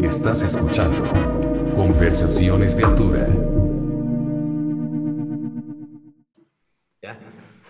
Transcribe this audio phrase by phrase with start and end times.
[0.00, 1.02] Estás escuchando
[1.74, 3.26] Conversaciones de Altura.
[7.00, 7.18] Ya.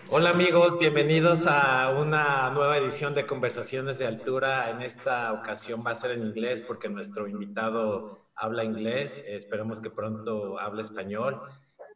[0.09, 4.69] Hola amigos, bienvenidos a una nueva edición de Conversaciones de Altura.
[4.69, 9.23] En esta ocasión va a ser en inglés porque nuestro invitado habla inglés.
[9.25, 11.41] Esperemos que pronto hable español.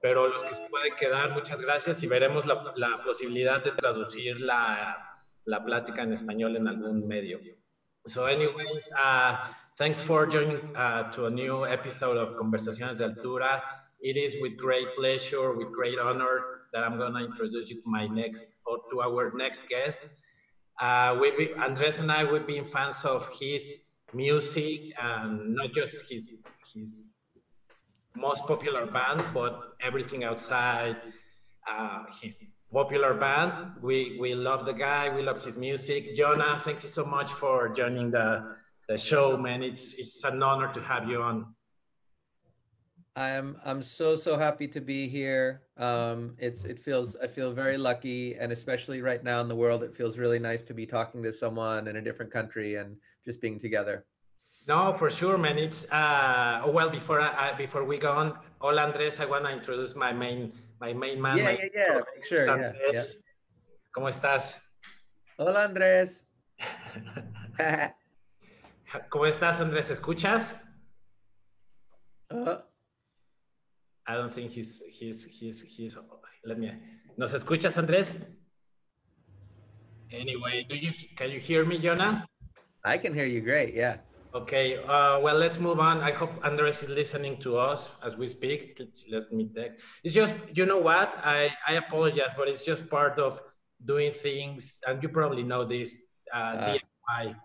[0.02, 4.40] Pero los que se pueden quedar, muchas gracias y veremos la, la posibilidad de traducir
[4.40, 5.12] la,
[5.44, 7.40] la plática en español en algún medio.
[8.08, 9.38] So anyways, uh,
[9.78, 13.62] thanks for joining uh, to a new episode of Conversaciones de Altura.
[14.02, 16.42] It is with great pleasure, with great honor
[16.74, 20.04] that I'm going to introduce you to my next, or to our next guest.
[20.82, 23.80] Uh, we be, Andres and I, we've been fans of his
[24.14, 26.28] music and not just his,
[26.74, 27.08] his
[28.16, 30.98] most popular band, but everything outside
[31.70, 32.38] uh, his
[32.74, 33.54] popular band.
[33.82, 35.14] We we love the guy.
[35.16, 36.16] We love his music.
[36.16, 38.56] Jonah, thank you so much for joining the
[38.90, 39.62] the show, man.
[39.64, 41.54] It's it's an honor to have you on.
[43.16, 45.62] I'm I'm so so happy to be here.
[45.78, 49.84] Um, it's it feels I feel very lucky, and especially right now in the world,
[49.84, 53.40] it feels really nice to be talking to someone in a different country and just
[53.40, 54.06] being together.
[54.68, 55.58] No, for sure, man.
[55.58, 58.34] It's uh, well before I, before we go on.
[58.60, 59.20] Hola, Andres.
[59.20, 61.38] I want to introduce my main my main man.
[61.38, 62.02] Yeah, my yeah, yeah.
[62.24, 63.02] Sure, yeah, yeah.
[63.96, 64.60] ¿Cómo estás?
[65.38, 66.26] Hola, Andrés.
[69.10, 69.90] ¿Cómo estás, Andrés?
[69.90, 70.56] ¿Escuchas?
[72.32, 72.58] Uh,
[74.08, 75.98] I don't think he's he's he's he's.
[76.44, 76.72] Let me.
[77.18, 78.16] ¿Nos escuchas, Andrés?
[80.12, 82.28] Anyway, do you can you hear me, Jonah?
[82.84, 83.74] I can hear you great.
[83.74, 83.98] Yeah.
[84.34, 86.02] Okay, uh, well, let's move on.
[86.02, 88.82] I hope Andres is listening to us as we speak.
[89.08, 89.80] Let me text.
[90.04, 91.14] It's just, you know what?
[91.24, 93.40] I, I apologize, but it's just part of
[93.86, 96.00] doing things, and you probably know this,
[96.34, 96.78] uh, uh,
[97.12, 97.36] DIY.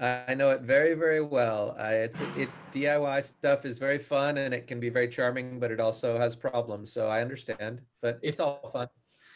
[0.00, 1.76] I know it very, very well.
[1.78, 5.80] it's it DIY stuff is very fun and it can be very charming, but it
[5.80, 6.92] also has problems.
[6.92, 8.86] So I understand, but it's all fun.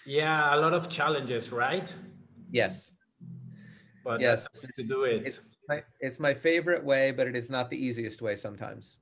[0.07, 1.95] Yeah, a lot of challenges, right?
[2.51, 2.93] Yes.
[4.05, 4.47] But yes,
[4.77, 5.25] to do it.
[5.27, 5.41] It's,
[5.73, 8.99] my, it's my favorite way, but it is not the easiest way sometimes.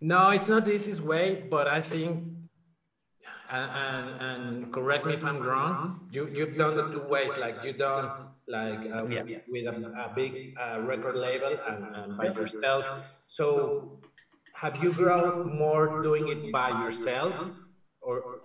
[0.00, 2.24] No, it's not the easiest way, but I think,
[3.50, 7.78] and, and correct me if I'm wrong, you, you've done the two ways, like you've
[7.78, 8.04] done
[8.46, 9.22] like uh, yeah.
[9.48, 9.76] with a,
[10.06, 12.84] a big uh, record label and, and by yourself.
[13.26, 14.00] So
[14.54, 17.34] have you grown more doing it by yourself
[18.00, 18.42] or?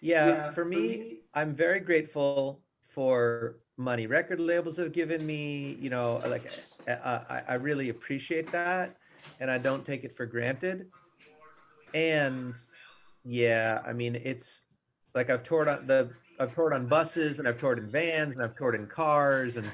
[0.00, 4.06] Yeah, for me, I'm very grateful for money.
[4.06, 6.50] Record labels have given me you know like
[6.88, 8.96] I, I really appreciate that
[9.40, 10.86] and i don't take it for granted.
[11.94, 12.54] And
[13.24, 14.62] yeah i mean it's
[15.14, 18.42] like i've toured on the i've toured on buses and i've toured in vans and
[18.42, 19.70] i've toured in cars and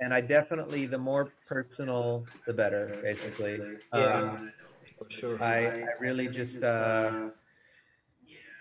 [0.00, 3.60] and i definitely the more personal the better basically.
[3.94, 4.52] Yeah um,
[5.08, 5.42] sure.
[5.42, 7.30] I, I really just uh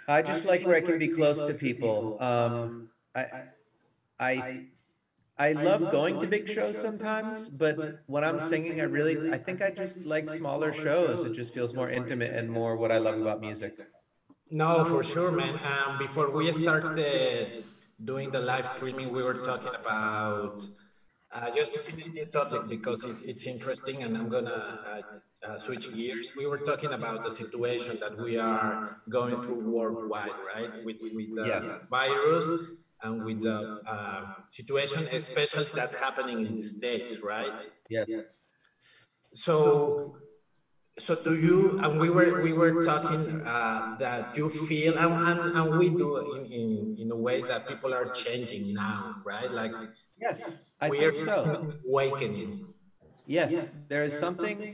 [0.08, 2.18] i just like where i can be close to people.
[2.20, 3.44] um i I
[4.20, 4.66] I
[5.38, 9.62] I love going to big shows sometimes, but when I'm singing, I really I think
[9.62, 11.24] I just like smaller shows.
[11.24, 13.80] It just feels more intimate and more what I love about music.
[14.52, 15.60] No, for sure, man.
[15.64, 17.64] Um, before we started
[18.04, 20.64] doing the live streaming, we were talking about
[21.32, 25.60] uh, just to finish this subject because it, it's interesting, and I'm gonna uh, uh,
[25.60, 26.28] switch gears.
[26.36, 31.36] We were talking about the situation that we are going through worldwide, right, with, with
[31.36, 31.66] the yes.
[31.90, 32.50] virus
[33.04, 37.64] and with the uh, situation, especially that's happening in the States, right?
[37.90, 38.08] Yes.
[39.36, 40.16] So,
[40.98, 45.42] so do you, and we were, we were talking uh, that you feel, and, and,
[45.54, 49.52] and we do in, in, in a way that people are changing now, right?
[49.52, 49.74] Like,
[50.20, 51.52] yes, I think so.
[51.88, 52.60] Awakening.
[53.26, 54.70] Yes, there is something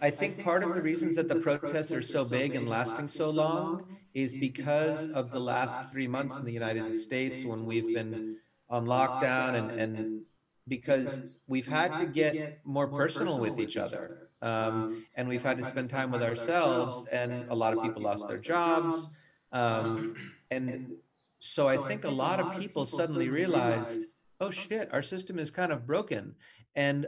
[0.00, 3.30] I think part of the reasons that the protests are so big and lasting so
[3.30, 8.36] long is because of the last three months in the United States when we've been
[8.68, 10.22] on lockdown and, and
[10.68, 14.28] because we've had to get more personal with each other.
[14.42, 18.28] Um, and we've had to spend time with ourselves, and a lot of people lost
[18.28, 19.08] their jobs.
[19.50, 20.14] Um,
[20.50, 20.96] and
[21.38, 24.02] so I think a lot of people suddenly realized,
[24.40, 26.34] oh shit, our system is kind of broken.
[26.74, 27.06] And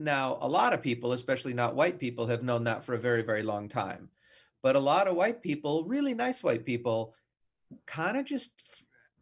[0.00, 3.22] now, a lot of people, especially not white people, have known that for a very,
[3.22, 4.08] very long time.
[4.62, 7.14] But a lot of white people, really nice white people,
[7.86, 8.50] kind of just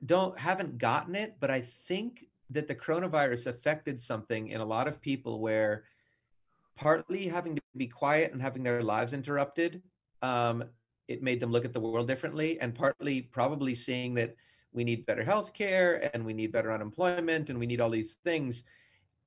[0.07, 1.37] don't haven't gotten it.
[1.41, 5.85] But I think that the coronavirus affected something in a lot of people where
[6.77, 9.83] partly having to be quiet and having their lives interrupted,
[10.23, 10.65] um,
[11.09, 14.37] it made them look at the world differently, and partly probably seeing that
[14.73, 18.15] we need better health care and we need better unemployment and we need all these
[18.25, 18.65] things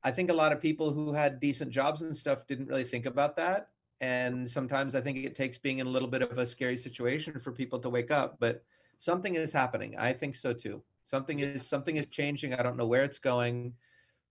[0.03, 3.06] I think a lot of people who had decent jobs and stuff didn't really think
[3.06, 3.69] about that.
[4.01, 7.39] And sometimes I think it takes being in a little bit of a scary situation
[7.39, 8.38] for people to wake up.
[8.39, 8.63] But
[8.98, 9.95] something is happening.
[9.98, 10.81] I think so too.
[11.03, 12.53] Something is something is changing.
[12.53, 13.74] I don't know where it's going,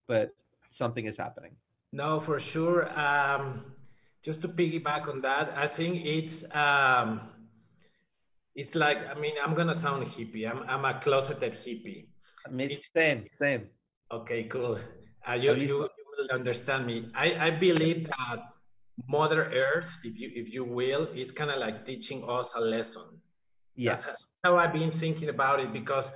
[0.08, 0.34] but
[0.70, 1.54] something is happening.
[1.92, 2.88] No, for sure.
[2.98, 3.64] Um,
[4.22, 7.20] just to piggyback on that, I think it's um,
[8.54, 10.50] it's like I mean I'm gonna sound hippie.
[10.50, 12.06] I'm I'm a closeted hippie.
[12.58, 13.68] It's, same, same.
[14.10, 14.78] Okay, cool.
[15.28, 17.08] Uh, you, you, you will understand me.
[17.14, 18.40] I, I believe that
[19.08, 23.06] Mother Earth, if you if you will, is kind of like teaching us a lesson.
[23.76, 24.06] Yes.
[24.06, 26.10] That's how I've been thinking about it because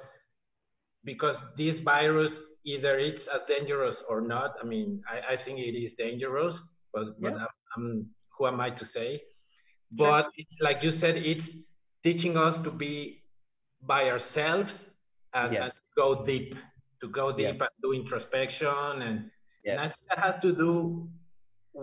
[1.05, 4.57] because this virus either it's as dangerous or not.
[4.63, 6.61] I mean, I, I think it is dangerous,
[6.93, 7.35] but but.
[7.35, 7.47] I'm,
[7.77, 8.07] I'm,
[8.37, 9.23] who am I to say?
[9.93, 10.31] But sure.
[10.37, 11.57] it's like you said, it's
[12.03, 13.23] teaching us to be
[13.83, 14.91] by ourselves
[15.33, 15.67] and, yes.
[15.69, 16.57] and go deep,
[17.05, 17.61] to go deep yes.
[17.61, 19.31] and do introspection, and,
[19.65, 19.79] yes.
[19.81, 21.09] and that has to do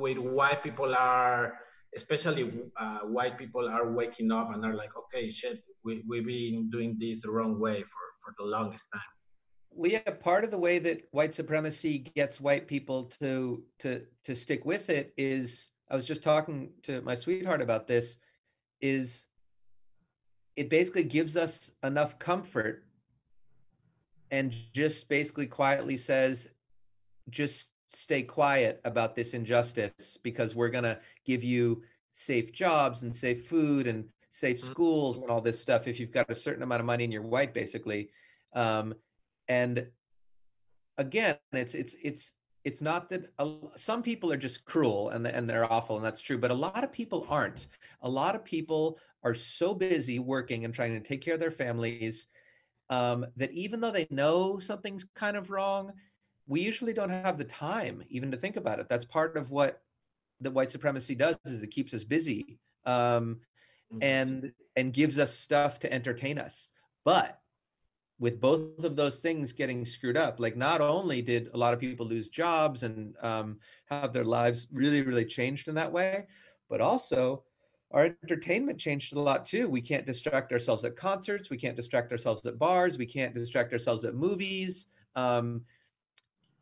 [0.03, 1.59] with why people are,
[1.95, 2.43] especially
[2.79, 6.97] uh, white people, are waking up and are like, okay, shit, we we've been doing
[6.99, 9.11] this the wrong way for for the longest time
[9.73, 14.35] well, yeah, part of the way that white supremacy gets white people to to to
[14.35, 18.17] stick with it is I was just talking to my sweetheart about this
[18.81, 19.27] is
[20.55, 22.83] it basically gives us enough comfort
[24.31, 26.47] and just basically quietly says
[27.29, 31.83] just stay quiet about this injustice because we're going to give you
[32.13, 34.71] safe jobs and safe food and safe mm-hmm.
[34.71, 37.21] schools and all this stuff if you've got a certain amount of money and you're
[37.21, 38.09] white basically
[38.53, 38.93] um,
[39.47, 39.87] and
[40.97, 42.33] again it's it's it's
[42.63, 43.31] it's not that
[43.75, 46.83] some people are just cruel and, and they're awful and that's true but a lot
[46.83, 47.67] of people aren't
[48.01, 51.51] a lot of people are so busy working and trying to take care of their
[51.51, 52.27] families
[52.91, 55.91] um, that even though they know something's kind of wrong
[56.47, 59.81] we usually don't have the time even to think about it that's part of what
[60.41, 63.39] the white supremacy does is it keeps us busy um,
[63.91, 64.03] mm-hmm.
[64.03, 66.69] and and gives us stuff to entertain us
[67.03, 67.41] but
[68.21, 71.79] with both of those things getting screwed up, like not only did a lot of
[71.79, 76.27] people lose jobs and um, have their lives really, really changed in that way,
[76.69, 77.43] but also
[77.93, 79.69] our entertainment changed a lot too.
[79.69, 81.49] We can't distract ourselves at concerts.
[81.49, 82.97] We can't distract ourselves at bars.
[82.97, 84.87] We can't distract ourselves at movies.
[85.15, 85.63] Um,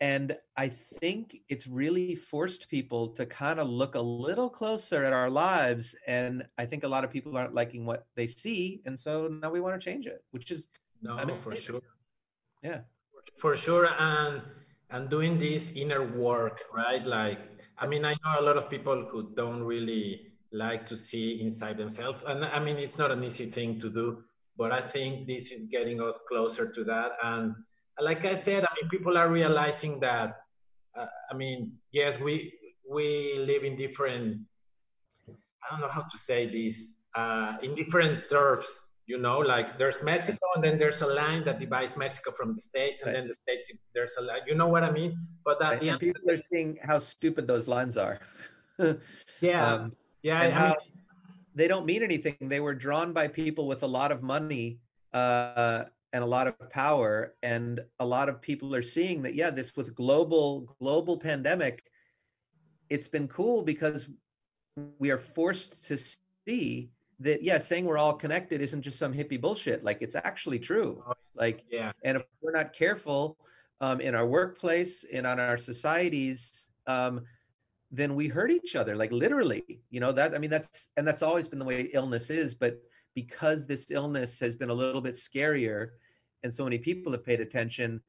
[0.02, 5.12] and I think it's really forced people to kind of look a little closer at
[5.12, 5.94] our lives.
[6.08, 8.81] And I think a lot of people aren't liking what they see.
[8.86, 10.64] And so now we want to change it, which is
[11.02, 11.81] no, I mean, for sure.
[12.64, 12.81] Yeah.
[13.38, 13.90] For sure.
[14.00, 14.42] And
[14.90, 17.06] and doing this inner work, right?
[17.06, 17.40] Like,
[17.78, 21.78] I mean, I know a lot of people who don't really like to see inside
[21.78, 22.24] themselves.
[22.28, 24.24] And I mean, it's not an easy thing to do,
[24.57, 27.12] but I think this is getting us closer to that.
[27.24, 27.56] And
[28.01, 30.42] like I said, I mean, people are realizing that,
[30.98, 32.54] uh, I mean, yes, we,
[32.90, 34.42] we live in different,
[35.28, 40.02] I don't know how to say this, uh, in different turfs you know like there's
[40.04, 43.18] mexico and then there's a line that divides mexico from the states and right.
[43.18, 46.00] then the states there's a line you know what i mean but at right.
[46.00, 48.19] people are seeing how stupid those lines are
[49.42, 49.92] yeah um,
[50.24, 50.75] yeah and I how mean,
[51.56, 52.38] they don't mean anything.
[52.39, 54.80] They were drawn by people with a lot of money
[55.13, 59.49] uh, and a lot of power and a lot of people are seeing that yeah
[59.49, 61.83] this with global global pandemic
[62.90, 64.09] it's been cool because
[64.97, 65.97] we are forced to
[66.47, 69.83] see that yeah saying we're all connected isn't just some hippie bullshit.
[69.83, 71.04] Like it's actually true.
[71.07, 71.92] Oh, like yeah.
[72.04, 73.38] and if we're not careful
[73.81, 77.21] um, in our workplace and on our societies um,
[77.92, 81.22] then we hurt each other like literally you know that i mean that's and that's
[81.22, 82.81] always been the way illness is but
[83.16, 85.90] because this illness has been a little bit scarier
[86.44, 88.02] and so many people have paid attention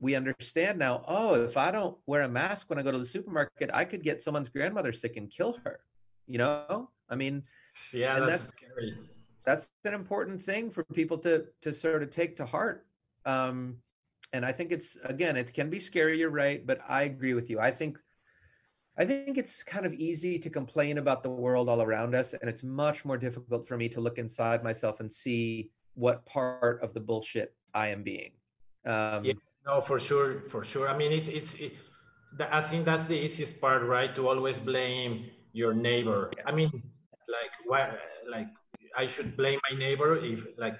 [0.00, 3.04] we understand now oh if i don't wear a mask when i go to the
[3.04, 5.80] supermarket i could get someone's grandmother sick and kill her
[6.26, 6.90] you know?
[7.08, 7.42] I mean
[7.94, 8.98] yeah that's, that's, scary.
[9.44, 12.86] that's an important thing for people to to sort of take to heart
[13.24, 13.76] um
[14.34, 17.48] and i think it's again it can be scary you're right but i agree with
[17.48, 17.58] you.
[17.58, 17.98] I think
[18.98, 22.48] i think it's kind of easy to complain about the world all around us and
[22.50, 26.92] it's much more difficult for me to look inside myself and see what part of
[26.94, 28.32] the bullshit i am being.
[28.84, 29.34] Um yeah
[29.66, 30.88] no for sure for sure.
[30.88, 31.72] I mean it's it's it,
[32.52, 34.14] i think that's the easiest part right?
[34.14, 36.30] To always blame your neighbor.
[36.46, 36.70] I mean
[37.28, 37.94] like why
[38.28, 38.48] like
[38.96, 40.78] i should blame my neighbor if like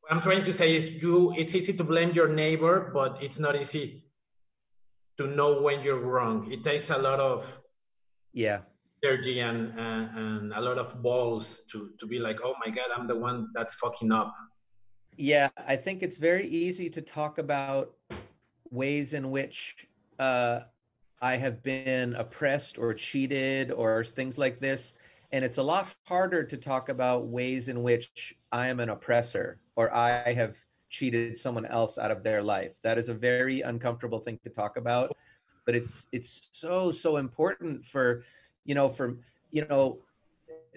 [0.00, 3.38] what i'm trying to say is you it's easy to blame your neighbor but it's
[3.38, 4.01] not easy
[5.22, 7.60] to know when you're wrong it takes a lot of
[8.32, 8.60] yeah
[9.04, 12.88] energy and uh, and a lot of balls to to be like oh my god
[12.96, 14.32] i'm the one that's fucking up
[15.16, 17.94] yeah i think it's very easy to talk about
[18.70, 19.86] ways in which
[20.18, 20.60] uh
[21.22, 24.94] I have been oppressed or cheated or things like this.
[25.30, 29.60] And it's a lot harder to talk about ways in which I am an oppressor
[29.76, 30.56] or I have
[30.92, 32.72] cheated someone else out of their life.
[32.82, 35.16] That is a very uncomfortable thing to talk about,
[35.64, 38.22] but it's it's so so important for
[38.64, 39.16] you know for
[39.50, 39.98] you know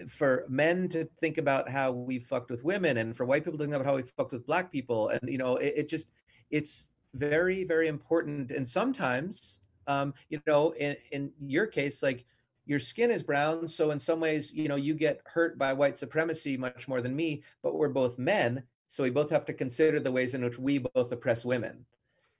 [0.08, 3.64] for men to think about how we fucked with women and for white people to
[3.64, 5.08] think about how we fucked with black people.
[5.10, 6.08] And you know it, it just
[6.50, 8.50] it's very very important.
[8.50, 12.24] And sometimes um you know in in your case like
[12.64, 13.68] your skin is brown.
[13.68, 17.14] So in some ways you know you get hurt by white supremacy much more than
[17.14, 20.58] me but we're both men so we both have to consider the ways in which
[20.58, 21.84] we both oppress women.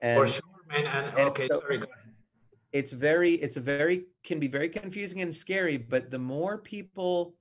[0.00, 2.12] And, for sure man and, and okay so, sorry go ahead.
[2.72, 7.34] it's very it's a very can be very confusing and scary but the more people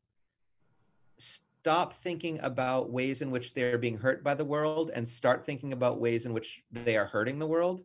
[1.18, 5.74] stop thinking about ways in which they're being hurt by the world and start thinking
[5.74, 7.84] about ways in which they are hurting the world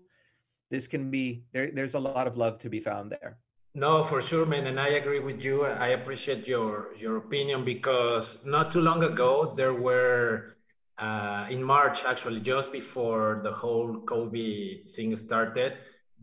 [0.71, 3.39] this can be there, there's a lot of love to be found there.
[3.75, 5.65] No for sure man and i agree with you.
[5.65, 10.57] I appreciate your your opinion because not too long ago there were
[11.01, 15.75] uh, in march actually just before the whole covid thing started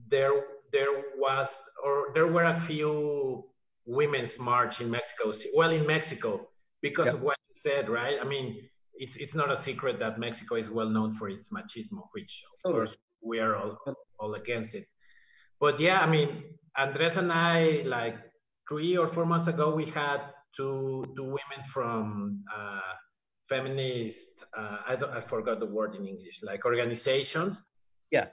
[0.08, 0.34] there
[0.72, 3.44] there was or there were a few
[3.86, 6.48] women's march in mexico well in mexico
[6.82, 8.18] because of what you said, right?
[8.22, 8.62] I mean,
[8.96, 12.72] it's it's not a secret that Mexico is well known for its machismo, which of
[12.72, 13.78] course we are all
[14.20, 14.86] all against it.
[15.60, 16.44] But yeah, I mean,
[16.78, 18.18] Andres and I, like
[18.70, 20.22] three or four months ago, we had
[20.56, 22.94] two two women from uh,
[23.48, 24.46] feminist.
[24.56, 27.62] Uh, I don't, I forgot the word in English, like organizations.
[28.12, 28.28] Yeah.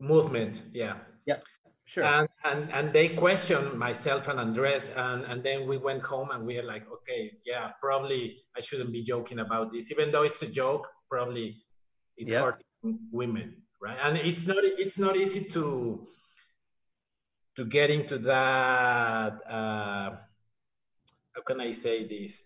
[0.00, 0.62] Movement.
[0.72, 0.96] Yeah.
[1.26, 1.40] Yeah.
[1.88, 2.04] Sure.
[2.04, 6.44] And, and and they questioned myself and Andres, and and then we went home and
[6.44, 10.42] we are like, okay, yeah, probably I shouldn't be joking about this, even though it's
[10.42, 10.86] a joke.
[11.08, 11.56] Probably
[12.18, 12.44] it's yep.
[12.44, 13.96] hurting women, right?
[14.02, 16.06] And it's not it's not easy to
[17.56, 19.40] to get into that.
[19.48, 20.10] Uh,
[21.32, 22.44] how can I say this?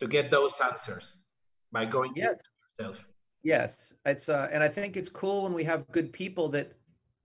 [0.00, 1.24] To get those answers
[1.72, 2.38] by going yes.
[2.78, 3.06] yourself.
[3.42, 6.72] Yes, it's uh, and I think it's cool when we have good people that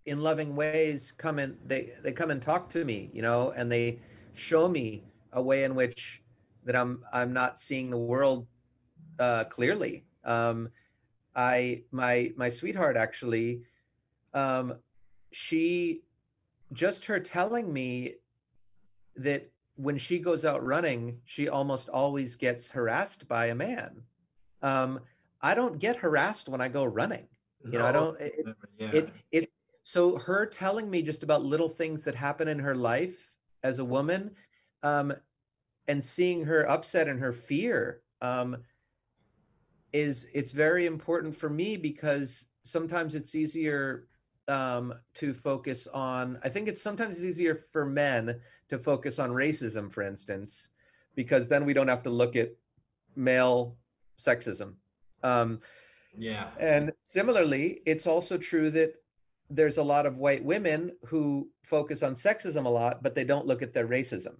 [0.05, 3.71] in loving ways come and they they come and talk to me you know and
[3.71, 3.99] they
[4.33, 6.21] show me a way in which
[6.65, 8.47] that i'm i'm not seeing the world
[9.19, 10.69] uh clearly um
[11.35, 13.61] i my my sweetheart actually
[14.33, 14.73] um
[15.31, 16.01] she
[16.73, 18.15] just her telling me
[19.15, 19.49] that
[19.81, 24.01] when she goes out running she almost always gets harassed by a man
[24.61, 24.99] um
[25.41, 27.27] i don't get harassed when i go running
[27.65, 28.33] you no, know i don't it,
[28.77, 28.91] yeah.
[28.91, 29.49] it, it
[29.83, 33.33] so her telling me just about little things that happen in her life
[33.63, 34.31] as a woman
[34.83, 35.13] um,
[35.87, 38.57] and seeing her upset and her fear um,
[39.93, 44.07] is it's very important for me because sometimes it's easier
[44.51, 48.39] um, to focus on i think it's sometimes easier for men
[48.69, 50.69] to focus on racism for instance
[51.15, 52.51] because then we don't have to look at
[53.15, 53.75] male
[54.17, 54.73] sexism.
[55.23, 55.59] Um,
[56.17, 56.49] yeah.
[56.59, 58.95] and similarly it's also true that
[59.49, 63.45] there's a lot of white women who focus on sexism a lot, but they don't
[63.45, 64.35] look at their racism.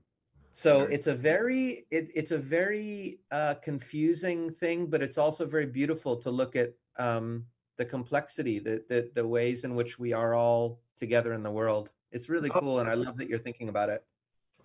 [0.54, 5.66] So it's a very it, it's a very uh, confusing thing, but it's also very
[5.66, 7.46] beautiful to look at um,
[7.78, 11.90] the complexity, the, the the ways in which we are all together in the world.
[12.12, 14.04] It's really cool, and I love that you're thinking about it.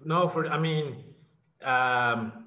[0.04, 1.04] No, for I mean,
[1.62, 2.46] um,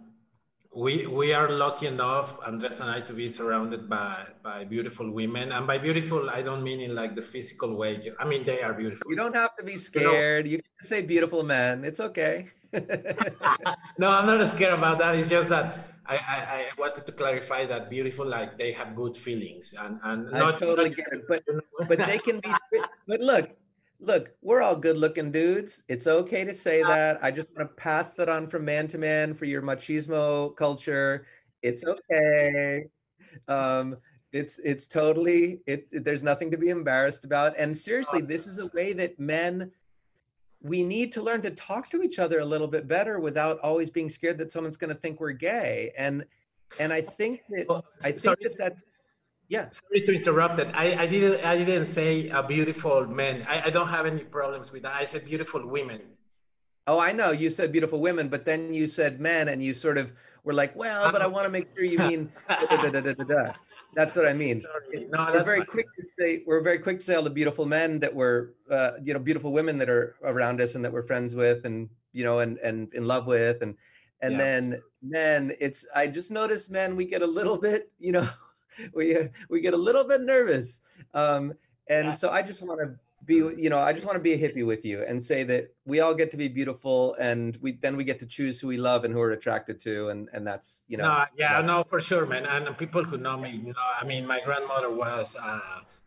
[0.75, 5.51] we we are lucky enough, Andres and I, to be surrounded by by beautiful women.
[5.51, 7.99] And by beautiful, I don't mean in like the physical way.
[8.19, 9.09] I mean they are beautiful.
[9.09, 10.45] You don't have to be scared.
[10.45, 11.83] You, know, you can say beautiful men.
[11.83, 12.47] It's okay.
[13.97, 15.15] no, I'm not scared about that.
[15.15, 19.15] It's just that I, I, I, wanted to clarify that beautiful, like they have good
[19.15, 21.25] feelings and and I totally get it.
[21.27, 21.43] But
[21.87, 22.51] but they can be.
[23.07, 23.51] But look,
[23.99, 25.83] look, we're all good looking dudes.
[25.87, 27.19] It's okay to say that.
[27.23, 31.27] I just want to pass that on from man to man for your machismo culture.
[31.61, 32.85] It's okay.
[33.47, 33.97] Um,
[34.31, 37.53] it's it's totally it, it, there's nothing to be embarrassed about.
[37.57, 39.71] And seriously, this is a way that men
[40.61, 43.89] we need to learn to talk to each other a little bit better without always
[43.89, 45.91] being scared that someone's going to think we're gay.
[45.97, 46.25] And
[46.79, 48.77] and I think that I think that that
[49.47, 49.69] yeah.
[49.71, 50.75] Sorry to interrupt that.
[50.77, 53.45] I, I didn't I didn't say a beautiful man.
[53.49, 54.93] I, I don't have any problems with that.
[54.93, 56.01] I said beautiful women.
[56.85, 57.31] Oh, I know.
[57.31, 60.13] You said beautiful women, but then you said men and you sort of
[60.43, 61.33] were like, well, but I uh-huh.
[61.33, 63.53] want to make sure you mean da, da, da,
[63.95, 64.63] That's what I mean.
[64.93, 65.67] No, we're very fine.
[65.67, 68.91] quick to say we're very quick to say all the beautiful men that were uh,
[69.03, 72.23] you know, beautiful women that are around us and that we're friends with and you
[72.23, 73.75] know, and and in love with and
[74.21, 74.37] and yeah.
[74.37, 78.29] then men, it's I just noticed men, we get a little bit, you know,
[78.93, 79.17] we
[79.49, 80.81] we get a little bit nervous.
[81.13, 81.53] Um,
[81.87, 82.13] and yeah.
[82.13, 84.65] so I just want to be you know i just want to be a hippie
[84.65, 88.03] with you and say that we all get to be beautiful and we then we
[88.03, 90.97] get to choose who we love and who we're attracted to and and that's you
[90.97, 94.05] know no, yeah no for sure man and people who know me you know i
[94.05, 95.59] mean my grandmother was uh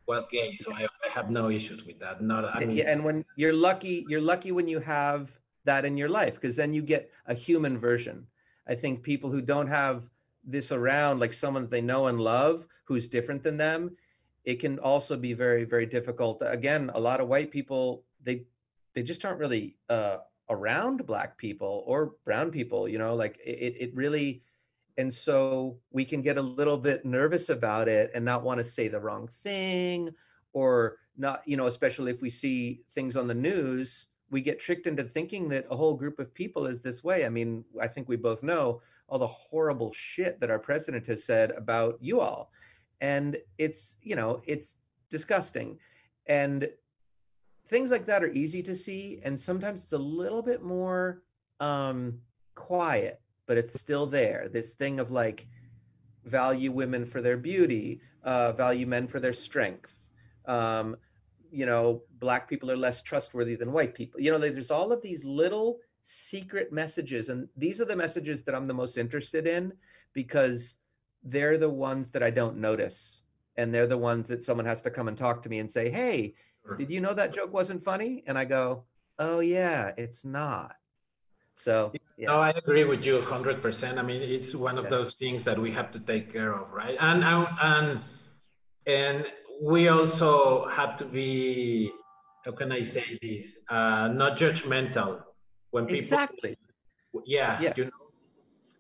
[0.07, 3.05] was gay so i, I have no issues with that not i mean yeah, and
[3.05, 6.83] when you're lucky you're lucky when you have that in your life because then you
[6.83, 8.27] get a human version.
[8.67, 10.09] I think people who don't have
[10.45, 13.97] this around like someone they know and love who's different than them
[14.45, 16.43] it can also be very very difficult.
[16.45, 18.45] Again a lot of white people they
[18.95, 20.19] they just aren't really uh
[20.51, 24.43] around black people or brown people you know like it, it really
[24.99, 28.65] and so we can get a little bit nervous about it and not want to
[28.65, 30.11] say the wrong thing
[30.53, 34.87] or not you know especially if we see things on the news we get tricked
[34.87, 37.25] into thinking that a whole group of people is this way.
[37.25, 41.23] I mean i think we both know all the horrible shit that our president has
[41.25, 42.51] said about you all
[43.03, 44.79] and it's you know it's
[45.11, 45.79] disgusting.
[46.27, 46.71] And
[47.67, 51.23] things like that are easy to see and sometimes it's a little bit more
[51.61, 52.21] um
[52.55, 54.49] quiet but it's still there.
[54.51, 55.49] This thing of like
[56.25, 60.07] value women for their beauty uh value men for their strength
[60.47, 60.97] um
[61.51, 64.21] you know black people are less trustworthy than white people.
[64.21, 68.57] You know there's all of these little secret messages and these are the messages that
[68.57, 69.73] i'm the most interested in
[70.15, 70.79] because
[71.23, 73.23] they're the ones that i don't notice
[73.57, 75.91] and they're the ones that someone has to come and talk to me and say
[75.91, 76.35] hey
[76.77, 78.85] did you know that joke wasn't funny and i go
[79.19, 80.77] oh yeah it's not
[81.55, 82.29] so yeah.
[82.29, 83.99] No, I agree with you 100%.
[83.99, 84.91] I mean, it's one of Yeah.
[84.91, 86.97] those things that we have to take care of, right?
[87.01, 88.01] And and and,
[88.87, 89.27] and
[89.61, 91.91] we also have to be,
[92.45, 93.59] how can I say this?
[93.69, 95.23] Uh, not judgmental
[95.73, 95.99] when people.
[95.99, 96.57] exactly
[97.25, 97.61] Yeah.
[97.61, 97.75] Yes.
[97.77, 98.05] You know,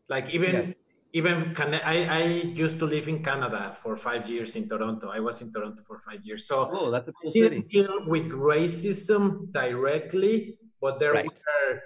[0.08, 0.72] like even Yes.
[1.12, 2.24] Even can I, I
[2.64, 5.10] used to live in Canada for five years in Toronto.
[5.10, 6.46] I was in Toronto for five years.
[6.46, 11.26] So oh that's a cool didn't city deal with racism directly, but there Right.
[11.26, 11.82] were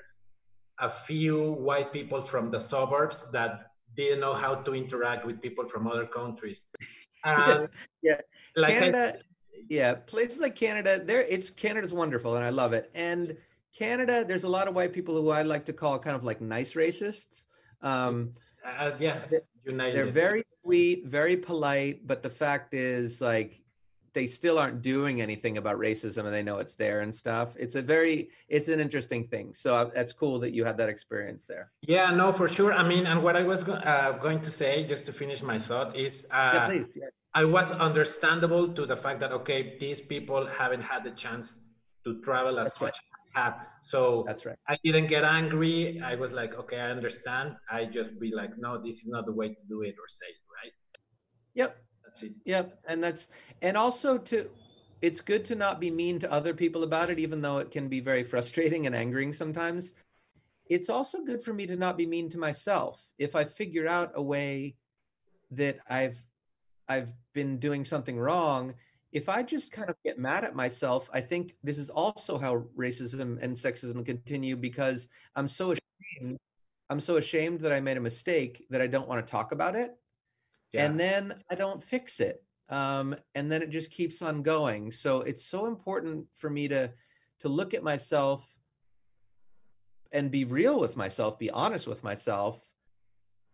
[0.78, 5.66] a few white people from the suburbs that didn't know how to interact with people
[5.66, 6.64] from other countries.
[8.02, 8.20] Yeah.
[8.54, 9.22] like Canada, said,
[9.68, 12.88] yeah, places like Canada, there it's Canada's wonderful and I love it.
[12.94, 13.36] And
[13.76, 16.40] Canada, there's a lot of white people who I like to call kind of like
[16.40, 17.46] nice racists.
[17.82, 18.32] Um,
[18.64, 19.20] uh, yeah,
[19.64, 23.62] you nailed they're very sweet, very polite, but the fact is like
[24.16, 27.54] they still aren't doing anything about racism and they know it's there and stuff.
[27.58, 29.52] It's a very it's an interesting thing.
[29.52, 31.70] So uh, that's cool that you had that experience there.
[31.82, 32.72] Yeah, no, for sure.
[32.72, 35.58] I mean, and what I was go- uh, going to say, just to finish my
[35.58, 36.92] thought, is uh, yeah, please.
[36.96, 37.08] Yeah.
[37.34, 41.60] I was understandable to the fact that okay, these people haven't had the chance
[42.04, 42.98] to travel as That's much
[43.36, 43.54] have.
[43.82, 44.56] So That's right.
[44.66, 46.00] I didn't get angry.
[46.02, 47.56] I was like, okay, I understand.
[47.70, 50.26] I just be like, no, this is not the way to do it or say
[50.26, 50.72] it, right?
[51.54, 51.76] Yep.
[52.04, 52.32] That's it.
[52.44, 53.28] Yep, and that's
[53.62, 54.48] and also to
[55.02, 57.88] it's good to not be mean to other people about it even though it can
[57.88, 59.92] be very frustrating and angering sometimes.
[60.68, 63.06] It's also good for me to not be mean to myself.
[63.18, 64.76] If I figure out a way
[65.50, 66.18] that I've
[66.88, 68.74] I've been doing something wrong,
[69.16, 72.66] if I just kind of get mad at myself, I think this is also how
[72.76, 76.36] racism and sexism continue because I'm so ashamed
[76.90, 79.74] I'm so ashamed that I made a mistake that I don't want to talk about
[79.74, 79.96] it
[80.72, 80.84] Yeah.
[80.84, 82.44] and then I don't fix it.
[82.68, 84.90] Um, and then it just keeps on going.
[84.90, 86.92] So it's so important for me to
[87.40, 88.40] to look at myself
[90.12, 92.60] and be real with myself, be honest with myself,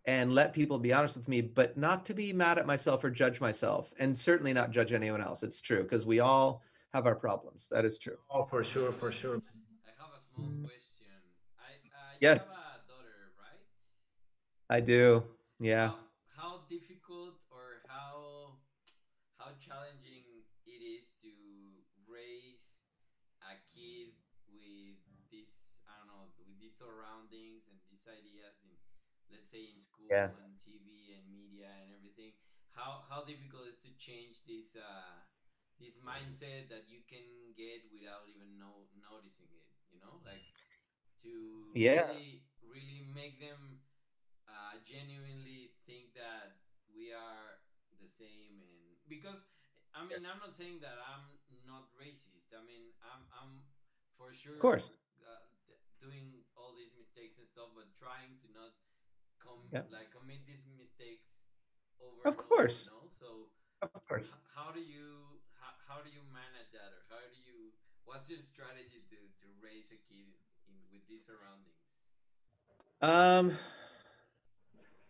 [0.05, 3.09] and let people be honest with me, but not to be mad at myself or
[3.09, 5.43] judge myself, and certainly not judge anyone else.
[5.43, 6.61] It's true because we all
[6.93, 7.67] have our problems.
[7.71, 8.17] That is true.
[8.29, 9.41] oh, for sure, for sure.
[9.87, 11.07] I have a small question.
[11.57, 12.45] I uh, Yes.
[12.45, 13.63] have a daughter, right?
[14.69, 15.23] I do.
[15.59, 15.87] Yeah.
[15.87, 15.99] How,
[16.35, 18.59] how difficult or how
[19.39, 21.31] how challenging it is to
[22.07, 22.59] raise
[23.43, 24.11] a kid
[24.51, 24.99] with
[25.31, 25.47] this
[25.87, 28.71] I don't know with these surroundings and these ideas in
[29.33, 30.29] let's say in school Yeah.
[30.37, 32.33] and TV and media and everything.
[32.71, 35.19] How how difficult is to change this uh
[35.81, 40.21] this mindset that you can get without even know noticing it, you know?
[40.25, 40.45] Like
[41.23, 41.31] to
[41.73, 42.05] Yeah.
[42.05, 43.79] really really make them
[44.47, 46.59] uh, genuinely think that
[46.91, 47.59] we are
[47.99, 49.45] the same and because
[49.93, 52.51] I mean I'm not saying that I'm not racist.
[52.53, 53.51] I mean I'm I'm
[54.17, 54.89] for sure of course.
[55.23, 55.41] uh,
[56.01, 58.73] doing all these mistakes and stuff, but trying to not
[59.43, 59.83] com- Yeah.
[59.91, 61.27] like commit these mistakes
[61.99, 62.23] over.
[62.25, 62.77] Of and over, course.
[62.87, 63.05] you know?
[63.11, 63.27] So
[63.83, 64.31] Of course.
[64.55, 65.07] how do you
[65.59, 67.75] how, how do you manage that, or how do you
[68.07, 70.31] what's your strategy to to raise a kid
[70.67, 71.79] in with these surroundings?
[73.03, 73.57] Um,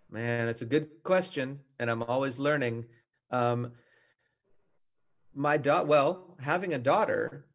[0.10, 2.86] man, it's a good question, and I'm always learning.
[3.30, 3.74] Um,
[5.36, 7.46] my daughter, well, having a daughter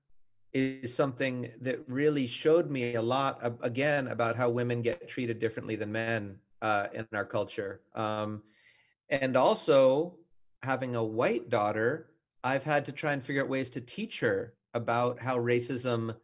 [0.53, 5.77] is something that really showed me a lot again about how women get treated differently
[5.77, 7.81] than men uh, in our culture.
[7.94, 8.42] Um,
[9.09, 10.16] and also
[10.62, 12.11] having a white daughter,
[12.44, 16.14] I've had to try and figure out ways to teach her about how racism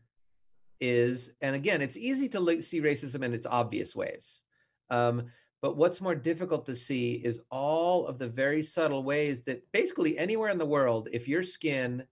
[0.81, 1.33] is.
[1.41, 4.43] And again, it's easy to see racism in its obvious ways.
[4.91, 5.27] Um,
[5.63, 10.19] but what's more difficult to see is all of the very subtle ways that basically
[10.19, 12.05] anywhere in the world, if your skin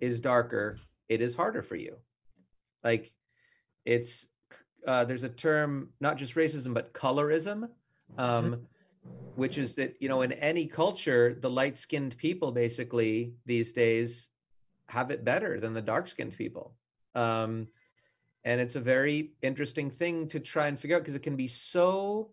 [0.00, 0.76] is darker,
[1.08, 1.96] it is harder for you.
[2.84, 3.12] Like
[3.84, 4.28] it's
[4.86, 7.68] uh, there's a term not just racism but colorism,
[8.18, 8.54] um, mm-hmm.
[9.34, 14.30] which is that you know in any culture the light skinned people basically these days
[14.88, 16.74] have it better than the dark skinned people.
[17.14, 17.68] Um,
[18.44, 21.48] and it's a very interesting thing to try and figure out because it can be
[21.48, 22.30] so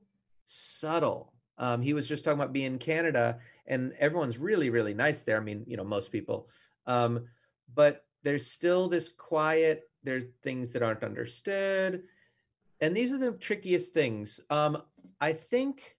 [0.48, 1.34] subtle.
[1.58, 5.38] Um, he was just talking about being in Canada, and everyone's really, really nice there.
[5.38, 6.50] I mean, you know, most people.
[6.86, 7.26] Um,
[7.74, 12.04] but there's still this quiet, there's things that aren't understood.
[12.84, 14.42] And these are the trickiest things.
[14.50, 14.84] Um,
[15.22, 15.96] I think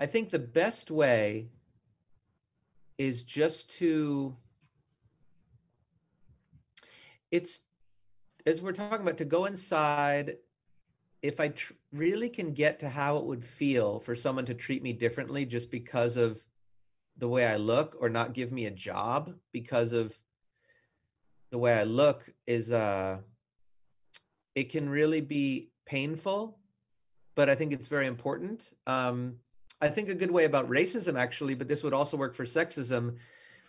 [0.00, 1.46] I think the best way
[2.98, 4.36] is just to
[7.30, 7.60] it's
[8.46, 10.38] as we're talking about to go inside
[11.22, 14.82] if i tr- really can get to how it would feel for someone to treat
[14.82, 16.44] me differently just because of
[17.16, 20.12] the way I look or not give me a job because of
[21.50, 23.18] the way I look is uh
[24.54, 26.58] it can really be painful,
[27.34, 28.72] but I think it's very important.
[28.86, 29.36] Um
[29.80, 33.16] I think a good way about racism actually, but this would also work for sexism.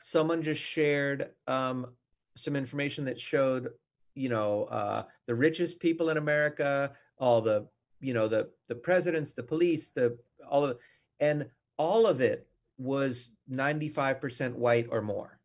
[0.01, 1.87] Someone just shared um
[2.35, 3.69] some information that showed,
[4.15, 7.67] you know, uh the richest people in America, all the,
[7.99, 10.17] you know, the the presidents, the police, the
[10.49, 10.77] all of
[11.19, 15.39] and all of it was 95% white or more.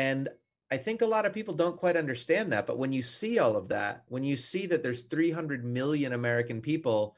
[0.00, 0.30] And
[0.70, 2.66] I think a lot of people don't quite understand that.
[2.66, 6.62] But when you see all of that, when you see that there's 300 million American
[6.62, 7.16] people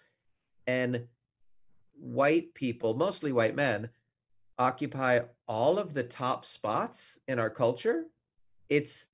[0.67, 1.07] and
[1.93, 3.89] white people, mostly white men,
[4.59, 8.07] occupy all of the top spots in our culture,
[8.69, 9.07] it's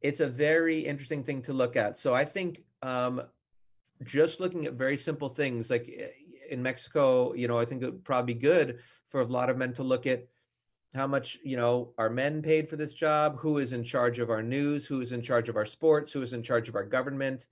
[0.00, 1.98] it's a very interesting thing to look at.
[1.98, 3.20] So I think um,
[4.04, 6.08] just looking at very simple things like eh,
[6.48, 9.58] in Mexico, you know, I think it would probably be good for a lot of
[9.58, 10.26] men to look at
[10.96, 14.30] how much you know are men paid for this job who is in charge of
[14.30, 16.84] our news who is in charge of our sports who is in charge of our
[16.84, 17.46] government.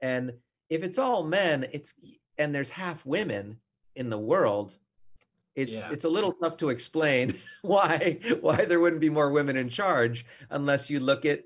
[0.00, 0.32] And
[0.68, 1.94] if it's all men it's
[2.38, 3.58] and there's half women
[3.94, 4.78] in the world
[5.54, 5.88] it's yeah.
[5.90, 10.26] it's a little tough to explain why why there wouldn't be more women in charge
[10.50, 11.44] unless you look at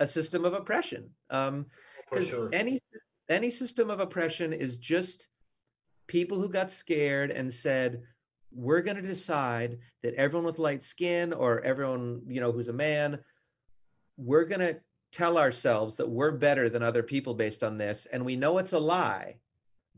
[0.00, 1.10] a system of oppression.
[1.30, 1.66] Um
[2.06, 2.50] for sure.
[2.52, 2.80] any
[3.28, 5.28] any system of oppression is just
[6.06, 8.02] people who got scared and said
[8.54, 12.72] we're going to decide that everyone with light skin or everyone you know who's a
[12.72, 13.18] man
[14.16, 14.78] we're going to
[15.10, 18.72] tell ourselves that we're better than other people based on this and we know it's
[18.72, 19.36] a lie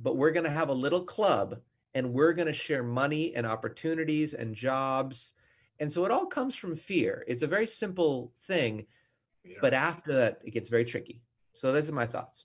[0.00, 1.58] but we're going to have a little club
[1.94, 5.32] and we're going to share money and opportunities and jobs
[5.78, 7.22] and so it all comes from fear.
[7.26, 8.86] It's a very simple thing
[9.44, 9.58] yeah.
[9.60, 11.22] but after that it gets very tricky.
[11.52, 12.44] So those are my thoughts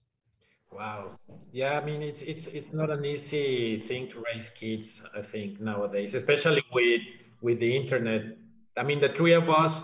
[0.72, 1.20] Wow.
[1.52, 5.60] Yeah, I mean it's it's it's not an easy thing to raise kids, I think,
[5.60, 7.02] nowadays, especially with
[7.42, 8.38] with the internet.
[8.78, 9.84] I mean the three of us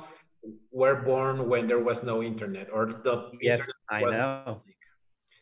[0.72, 4.62] were born when there was no internet or the yes, I know.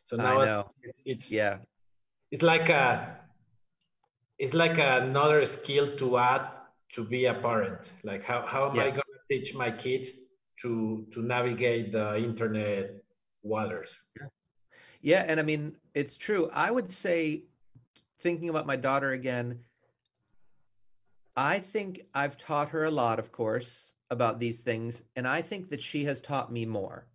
[0.04, 0.66] So now know.
[0.82, 1.58] It's, it's yeah.
[2.32, 3.20] It's like a
[4.40, 6.50] it's like another skill to add
[6.94, 7.94] to be a parent.
[8.04, 8.86] Like how, how am yes.
[8.86, 10.16] I gonna teach my kids
[10.62, 13.04] to to navigate the internet
[13.44, 14.04] waters?
[14.20, 14.28] Yeah.
[15.06, 16.50] Yeah, and I mean, it's true.
[16.52, 17.44] I would say,
[18.22, 19.60] thinking about my daughter again,
[21.38, 25.70] I think I've taught her a lot, of course, about these things, and I think
[25.70, 27.06] that she has taught me more.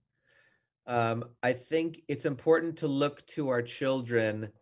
[0.87, 4.53] Um, I think it's important to look to our children,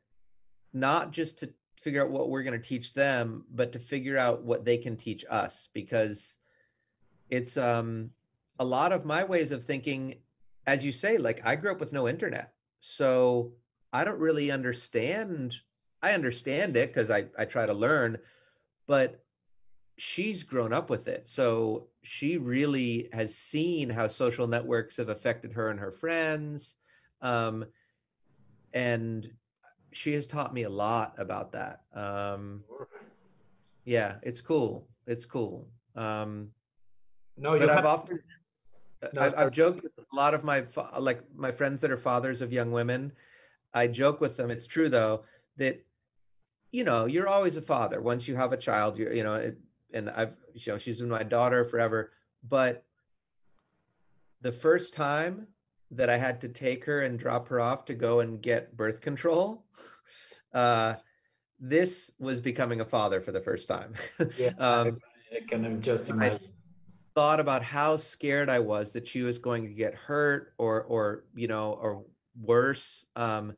[0.72, 4.42] not just to figure out what we're going to teach them, but to figure out
[4.42, 6.38] what they can teach us, because
[7.28, 8.08] it's um,
[8.58, 10.14] a lot of my ways of thinking,
[10.66, 13.52] as you say, like I grew up with no internet, so
[13.92, 15.56] I don't really understand.
[16.02, 18.18] I understand it because I I try to learn,
[18.86, 19.24] but
[19.96, 21.28] she's grown up with it.
[21.28, 26.76] So she really has seen how social networks have affected her and her friends.
[27.20, 27.66] Um,
[28.72, 29.28] and
[29.92, 31.82] she has taught me a lot about that.
[31.92, 32.62] Um,
[33.84, 34.86] yeah, it's cool.
[35.06, 35.68] It's cool.
[35.96, 36.50] Um,
[37.36, 38.20] no, you but have, I've often,
[39.12, 39.34] No, I've.
[39.37, 40.64] I've joked with a lot of my,
[40.98, 43.12] like my friends that are fathers of young women.
[43.74, 44.50] I joke with them.
[44.50, 45.24] It's true though,
[45.56, 45.84] that,
[46.72, 48.00] you know, you're always a father.
[48.00, 49.58] Once you have a child, you're, you know, it,
[49.92, 52.12] and I've, you know, she's been my daughter forever,
[52.46, 52.84] but
[54.40, 55.46] the first time
[55.90, 59.00] that I had to take her and drop her off to go and get birth
[59.00, 59.64] control,
[60.52, 60.94] uh,
[61.61, 63.94] this was becoming a father for the first time.
[64.38, 64.98] Yeah, um,
[65.34, 66.40] I can just I- imagine.
[67.18, 71.24] Thought about how scared I was that she was going to get hurt or or
[71.35, 72.04] you know or
[72.40, 73.54] worse um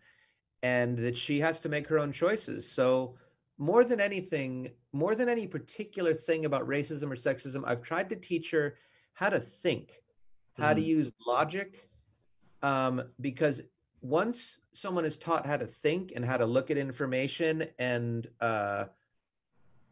[0.63, 2.67] and that she has to make her own choices.
[2.67, 3.17] So
[3.59, 8.17] more than anything, more than any particular thing about racism or sexism, I've tried to
[8.17, 8.77] teach her
[9.13, 10.03] how to think,
[10.55, 10.87] how to Mhm.
[10.97, 11.87] use logic
[12.63, 13.61] um because
[14.01, 18.87] once someone is taught how to think and how to look at information and uh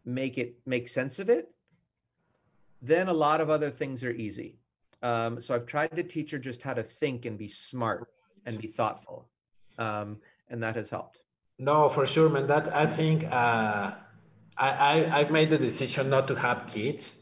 [0.07, 1.55] make it make sense of it,
[2.83, 4.59] then a lot of other things are easy.
[5.03, 8.09] Um, so I've tried to teach her just how to think and be smart
[8.47, 9.29] and be thoughtful,
[9.79, 11.23] um, and that has helped.
[11.59, 12.47] No, for sure, man.
[12.47, 13.95] That I think uh,
[14.57, 17.17] I, I I've made the decision not to have kids,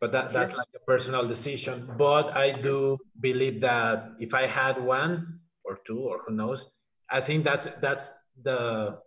[0.00, 1.90] but that that's like a personal decision.
[1.96, 6.66] But I do believe that if I had one or two or who knows,
[7.10, 8.98] I think that's that's the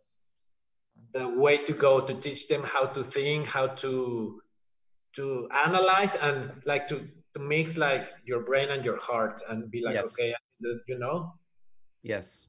[1.13, 4.41] the way to go to teach them how to think, how to
[5.15, 9.81] to analyze, and like to to mix like your brain and your heart, and be
[9.83, 10.05] like, Yes.
[10.07, 10.33] okay,
[10.87, 11.33] you know,
[12.03, 12.47] Yes,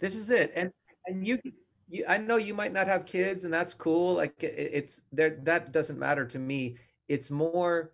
[0.00, 0.52] this is it.
[0.54, 0.70] And
[1.06, 1.38] and you,
[1.88, 4.14] you, I know you might not have kids, and that's cool.
[4.14, 5.38] Like it, it's there.
[5.42, 6.76] That doesn't matter to me.
[7.08, 7.92] It's more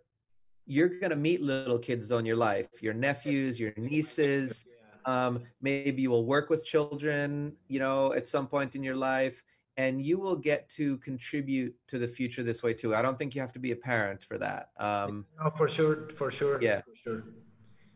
[0.67, 4.65] you're gonna meet little kids on your life, your nephews, your nieces.
[5.07, 9.43] um, maybe you will work with children you know at some point in your life
[9.81, 13.31] and you will get to contribute to the future this way too i don't think
[13.35, 15.13] you have to be a parent for that um,
[15.43, 16.81] no, for sure, for sure, Yeah.
[16.89, 17.21] for sure.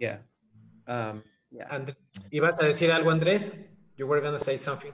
[0.07, 0.18] yeah
[0.94, 1.16] um,
[1.59, 1.87] yeah And,
[2.38, 3.44] ¿Ibas a decir algo, Andrés?
[3.99, 4.92] You were going to say something.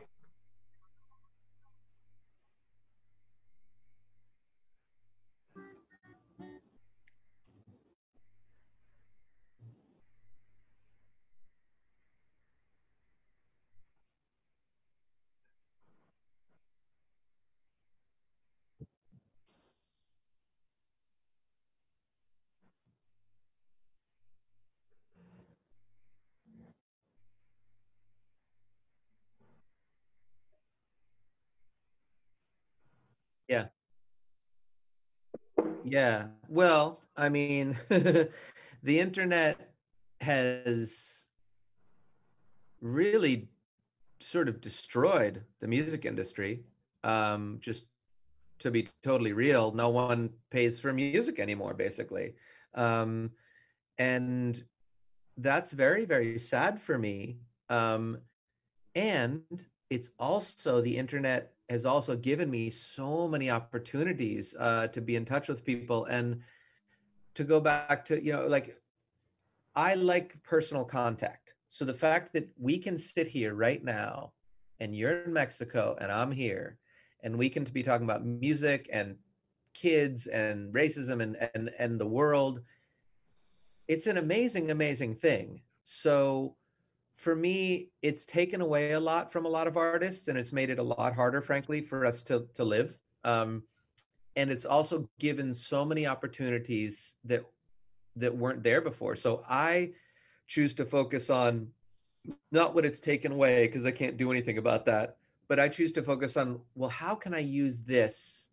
[35.90, 38.30] Yeah well i mean the
[38.86, 39.72] internet
[40.20, 41.26] has
[42.80, 43.48] really
[44.20, 46.62] sort of destroyed the music industry
[47.02, 47.86] um, just
[48.58, 52.34] to be totally real no one pays for music anymore basically
[52.74, 53.30] um,
[53.98, 54.62] and
[55.38, 58.18] that's very very sad for me um,
[58.94, 59.42] and
[59.88, 65.24] it's also the internet has also given me so many opportunities uh, to be in
[65.24, 66.40] touch with people and
[67.34, 68.76] to go back to you know like
[69.76, 71.54] i like personal contact.
[71.68, 74.32] So the fact that we can sit here right now
[74.80, 76.78] and you're in mexico and i'm here
[77.22, 79.16] and we can be talking about music and
[79.72, 82.60] kids and racism and and and the world
[83.90, 85.62] it's an amazing amazing thing.
[85.82, 86.54] So
[87.20, 90.70] for me it's taken away a lot from a lot of artists and it's made
[90.70, 93.62] it a lot harder frankly for us to to live um
[94.36, 97.44] and it's also given so many opportunities that
[98.16, 99.14] that weren't there before.
[99.16, 99.92] So i
[100.46, 101.68] choose to focus on
[102.50, 105.16] not what it's taken away because i can't do anything about that
[105.48, 108.50] but i choose to focus on well how can i use this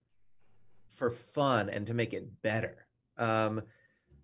[0.90, 2.86] for fun and to make it better?
[3.18, 3.62] Um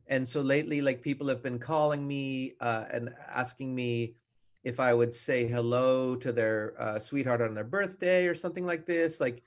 [0.08, 4.15] and so lately like people have been calling me uh, and asking me
[4.63, 8.86] if i would say hello to their uh, sweetheart on their birthday or something like
[8.86, 9.41] this like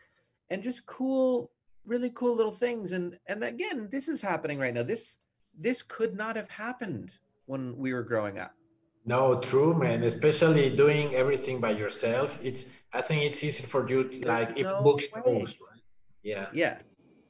[0.50, 1.50] and just cool
[1.84, 5.18] really cool little things and and again this is happening right now this
[5.58, 7.12] this could not have happened
[7.46, 8.52] when we were growing up
[9.06, 10.02] No, true, man.
[10.02, 12.28] Especially doing everything by yourself.
[12.42, 12.62] It's
[12.98, 15.46] I think it's easy for you to, like if books way.
[15.46, 15.82] right?
[16.24, 16.46] Yeah.
[16.52, 16.76] yeah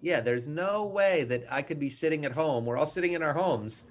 [0.00, 3.22] yeah there's no way that i could be sitting at home we're all sitting in
[3.22, 3.84] our homes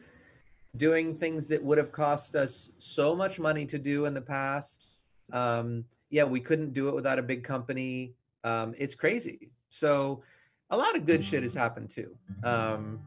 [0.77, 4.99] doing things that would have cost us so much money to do in the past.
[5.31, 8.13] Um yeah we couldn't do it without a big company.
[8.43, 9.51] Um it's crazy.
[9.69, 10.23] So
[10.69, 12.15] a lot of good shit has happened too.
[12.43, 12.99] Um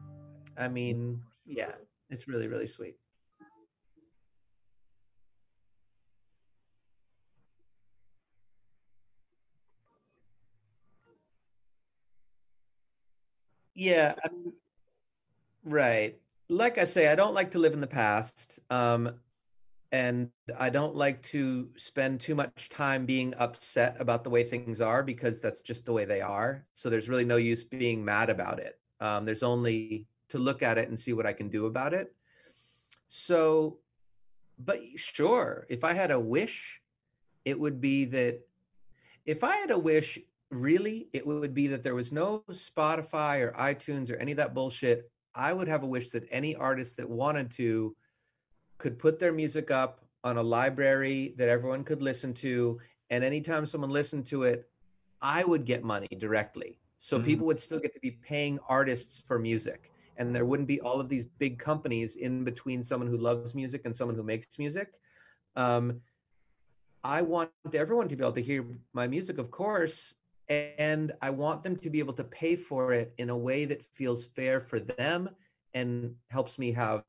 [0.57, 1.71] i mean yeah
[2.09, 2.95] it's really really sweet.
[13.75, 14.29] Yeah I
[15.63, 16.17] right
[16.49, 19.11] like i say i don't like to live in the past um
[19.91, 24.81] and i don't like to spend too much time being upset about the way things
[24.81, 28.29] are because that's just the way they are so there's really no use being mad
[28.29, 31.65] about it um, there's only to look at it and see what i can do
[31.65, 32.13] about it
[33.07, 33.77] so
[34.57, 36.81] but sure if i had a wish
[37.45, 38.41] it would be that
[39.25, 43.51] if I had a wish, really, it would be that there was no Spotify or
[43.51, 45.11] iTunes or any of that bullshit.
[45.35, 47.95] I would have a wish that any artist that wanted to
[48.77, 52.79] could put their music up on a library that everyone could listen to.
[53.09, 54.69] And anytime someone listened to it,
[55.21, 56.79] I would get money directly.
[56.97, 57.25] So Mhm.
[57.25, 59.91] people would still get to be paying artists for music.
[60.17, 63.81] And there wouldn't be all of these big companies in between someone who loves music
[63.85, 64.99] and someone who makes music.
[65.55, 66.01] Um,
[67.03, 70.15] I want everyone to be able to hear my music, of course,
[70.49, 73.83] and I want them to be able to pay for it in a way that
[73.83, 75.29] feels fair for them
[75.73, 77.03] and helps me have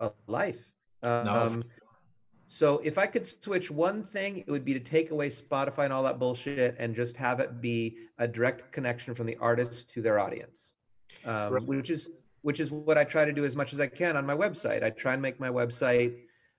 [0.00, 0.72] a life.
[1.02, 1.62] Um,
[2.46, 5.92] so if I could switch one thing, it would be to take away Spotify and
[5.92, 10.00] all that bullshit and just have it be a direct connection from the artist to
[10.00, 10.72] their audience,
[11.24, 11.62] um, Right.
[11.62, 12.10] which is
[12.42, 14.82] which is what I try to do as much as I can on my website.
[14.82, 16.14] I try and make my website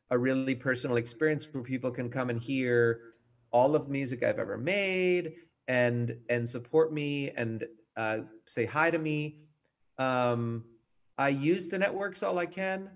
[0.10, 3.14] a really personal experience where people can come and hear
[3.52, 5.36] all of the music I've ever made
[5.68, 7.66] and and support me and
[7.98, 9.40] uh, say hi to me.
[9.98, 10.66] Um,
[11.18, 12.90] I use the networks all I can,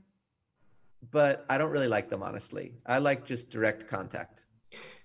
[1.12, 2.74] but I don't really like them honestly.
[2.86, 4.44] I like just direct contact.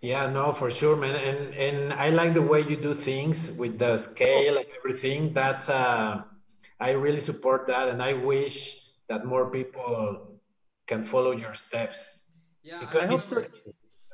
[0.00, 1.14] Yeah, no, for sure, man.
[1.16, 5.32] And and I like the way you do things with the scale and everything.
[5.32, 6.22] That's uh
[6.80, 10.40] I really support that and I wish that more people
[10.86, 12.20] can follow your steps
[12.62, 13.40] Yeah, because I it's so.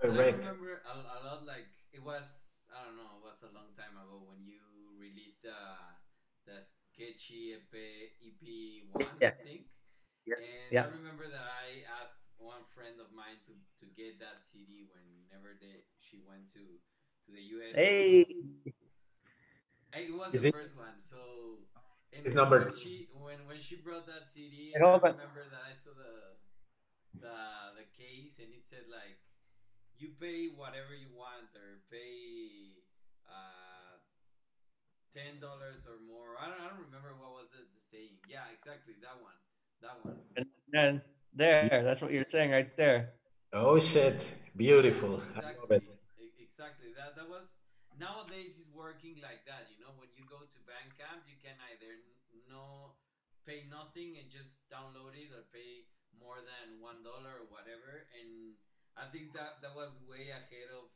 [0.03, 0.47] direct.
[0.47, 2.29] I remember a, a lot like it was
[2.71, 4.61] I don't know it was a long time ago when you
[5.51, 5.97] released
[6.47, 6.59] the the
[6.93, 7.75] sketchy EP
[8.23, 9.29] EP one Yeah.
[9.29, 9.67] I think.
[10.27, 10.35] Yeah.
[10.37, 10.85] And Yeah.
[10.87, 15.57] I remember that I asked one friend of mine to, to get that CD whenever
[15.61, 16.81] they she went to
[17.27, 17.75] to the US.
[17.77, 18.25] Hey,
[19.93, 21.59] Hey, It was Is the it- first one, so.
[22.13, 22.77] And It's number when two.
[22.77, 25.15] she when when she brought that CD, Hey, I hold on.
[25.15, 26.35] remember that I saw the
[27.23, 29.19] the the case and it said like
[29.95, 32.83] you pay whatever you want or pay
[33.31, 33.70] uh
[35.15, 36.37] ten dollars or more.
[36.41, 38.17] I don't I don't remember what was it the saying.
[38.29, 39.39] Yeah, exactly that one.
[39.83, 40.19] That one.
[40.37, 41.03] and then
[41.35, 43.15] there, that's what you're saying right there.
[43.53, 45.21] Oh shit, beautiful.
[45.37, 45.83] I love it.
[45.83, 46.31] Exactly.
[46.39, 46.89] Exactly.
[46.95, 47.47] That that was
[47.99, 49.67] nowadays is working like that.
[49.73, 51.91] You know, when you go to Bandcamp, you can either
[52.51, 52.95] no
[53.47, 58.07] pay nothing and just download it, or pay more than one dollar or whatever.
[58.15, 58.55] And
[58.95, 60.91] I think that that was way ahead of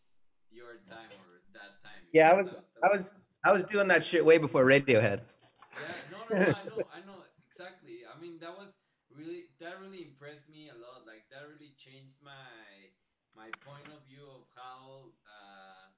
[0.51, 2.05] your time or that time.
[2.13, 3.13] you Yeah, I was, that- I that was,
[3.45, 5.21] I was doing that shit way before Radiohead.
[5.21, 8.09] yeah, no, no, no, I know, I know exactly.
[8.09, 8.73] I mean, that was
[9.13, 11.05] really that really impressed me a lot.
[11.07, 12.89] Like that really changed my
[13.37, 15.93] my point of view of how uh,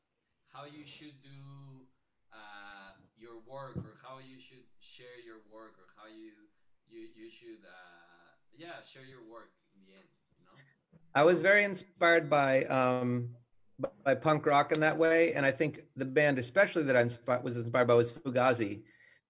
[0.50, 1.86] how you should do
[2.34, 6.50] uh, your work or how you should share your work or how you
[6.90, 10.10] you you should uh, yeah share your work in the end.
[10.34, 10.58] You know.
[11.14, 13.38] I was very inspired by um
[14.04, 17.56] by punk rock in that way, and I think the band, especially that I was
[17.56, 18.82] inspired by, was Fugazi,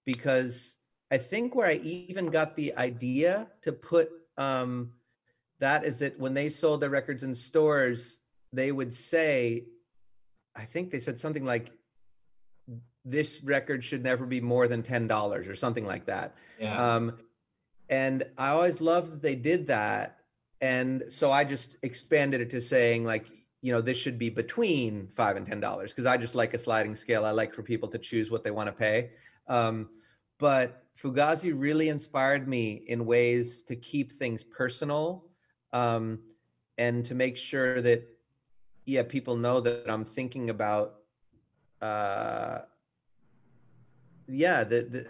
[0.05, 0.77] because
[1.11, 4.93] I think where I even got the idea to put um
[5.59, 8.21] that is that when they sold their records in stores,
[8.53, 9.65] they would say,
[10.55, 11.73] I think they said something like,
[13.05, 16.35] "This record should never be more than ten dollars" or something like that.
[16.61, 16.95] Yeah.
[16.95, 17.19] Um,
[17.89, 20.19] and I always loved that they did that.
[20.61, 23.27] And so I just expanded it to saying like,
[23.67, 26.59] you know, this should be between five and ten dollars because I just like a
[26.67, 27.25] sliding scale.
[27.25, 29.11] I like for people to choose what they want to pay.
[29.49, 29.89] Um,
[30.39, 35.25] but Fugazi really inspired me in ways to keep things personal
[35.73, 36.21] um,
[36.79, 38.07] and to make sure that,
[38.85, 41.01] yeah, people know that I'm thinking about
[41.83, 42.59] uh,
[44.29, 45.03] yeah, the, the,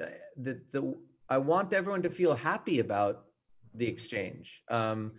[0.44, 0.96] the, the,
[1.28, 3.26] I want everyone to feel happy about
[3.74, 4.62] the exchange.
[4.70, 5.12] Um,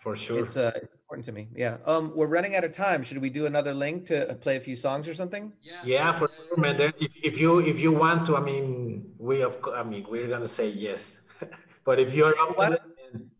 [0.00, 0.38] For sure.
[0.38, 1.46] it's uh, important to me.
[1.54, 1.76] Yeah.
[1.86, 3.04] Um, we're running out of time.
[3.04, 5.52] Should we do another link to play a few songs or something?
[5.62, 5.74] Yeah.
[5.84, 6.76] Yeah, for sure, man.
[6.76, 10.26] There- If, if you if you want to, I mean, we of I mean, we're
[10.26, 11.20] gonna say yes.
[11.84, 12.82] but if you're up to it,
[13.12, 13.30] then-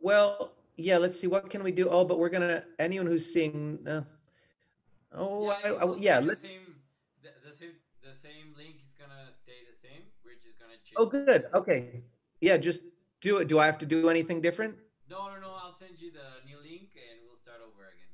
[0.00, 1.26] Well, yeah, let's see.
[1.26, 1.88] What can we do?
[1.88, 4.02] Oh, but we're gonna, anyone who's seeing, uh,
[5.14, 6.66] oh, I, it I- yeah, stay let's, the same,
[7.24, 10.02] the, the same, the same link is gonna stay the same.
[10.24, 10.96] We're just gonna change.
[11.00, 11.46] oh, good.
[11.54, 12.02] Okay.
[12.42, 12.82] Yeah, just
[13.22, 13.48] do it.
[13.48, 14.74] Do I have to do anything different?
[15.08, 15.52] No, no, no.
[15.62, 18.12] I'll send you the new link and we'll start over again.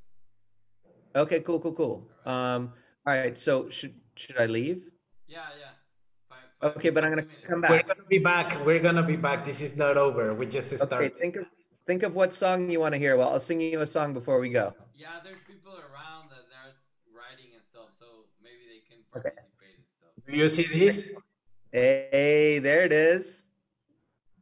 [1.15, 2.07] Okay, cool, cool, cool.
[2.25, 2.73] Um,
[3.05, 3.37] all right.
[3.37, 4.83] So should, should I leave?
[5.27, 5.65] Yeah, yeah.
[6.29, 7.69] Five, five Okay, but I'm gonna come minutes.
[7.69, 7.87] we're back.
[7.87, 8.65] gonna be back.
[8.65, 9.43] We're gonna be back.
[9.43, 10.33] This is not over.
[10.33, 11.11] We just started.
[11.11, 11.45] Okay, think of,
[11.85, 13.17] think of what song you want to hear.
[13.17, 14.73] Well, I'll sing you a song before we go.
[14.95, 16.75] Yeah, there's people around that they're
[17.15, 18.05] writing and stuff, so
[18.41, 19.35] maybe they can Okay.
[19.35, 20.11] participate and stuff.
[20.27, 21.11] Do you see this?
[21.71, 23.45] Hey, there it is.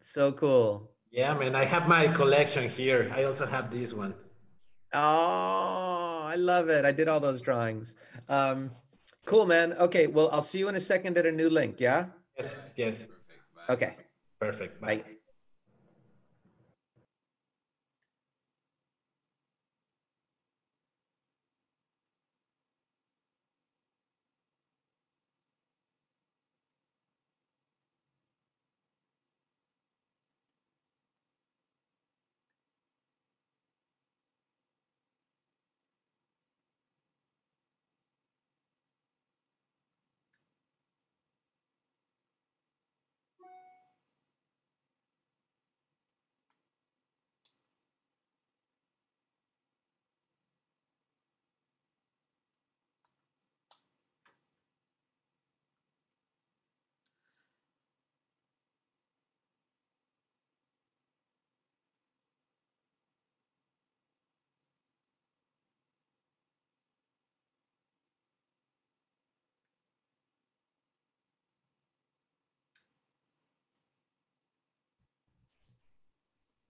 [0.03, 0.91] So cool.
[1.11, 1.55] Yeah, man.
[1.55, 3.11] I have my collection here.
[3.15, 4.13] I also have this one.
[4.93, 6.85] Oh, I love it.
[6.85, 7.95] I did all those drawings.
[8.27, 8.71] Um,
[9.25, 9.73] cool, man.
[9.73, 11.79] Okay, well, I'll see you in a second at a new link.
[11.79, 12.07] Yeah.
[12.37, 13.01] Yes, yes.
[13.01, 13.17] Perfect.
[13.55, 13.73] Bye.
[13.73, 13.95] Okay.
[14.39, 14.81] Perfect.
[14.81, 15.03] Bye.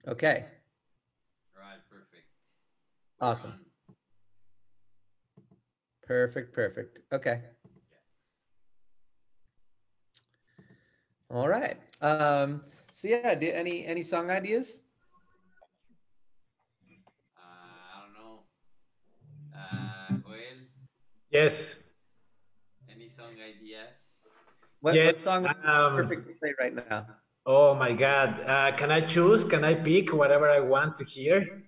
[0.08, 0.46] Okay.
[1.58, 1.80] Right.
[1.90, 2.26] Perfect.
[3.22, 3.52] Awesome.
[3.52, 3.60] Done.
[6.04, 6.54] Perfect.
[6.54, 7.00] Perfect.
[7.14, 7.42] Okay.
[11.30, 11.78] All right.
[12.02, 14.82] Um, so yeah, do, any any song ideas?
[17.38, 18.40] Uh, I don't know.
[19.54, 20.66] Uh, Joel,
[21.30, 21.84] Yes.
[22.90, 23.94] any song ideas?
[24.82, 27.06] What, what Yes, song um, perfect to play right now?
[27.52, 28.42] Oh my God.
[28.46, 29.44] Uh, can I choose?
[29.44, 31.64] Can I pick whatever I want to hear?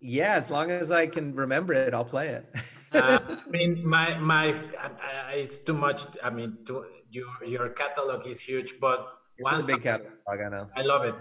[0.00, 2.52] Yeah, as long as I can remember it, I'll play it.
[2.92, 4.90] Uh, I mean, my my, I,
[5.30, 6.02] I, it's too much.
[6.20, 9.06] I mean, to, your your catalog is huge, but
[9.38, 10.66] one it's a big song- catalog, I know.
[10.74, 11.14] I love it.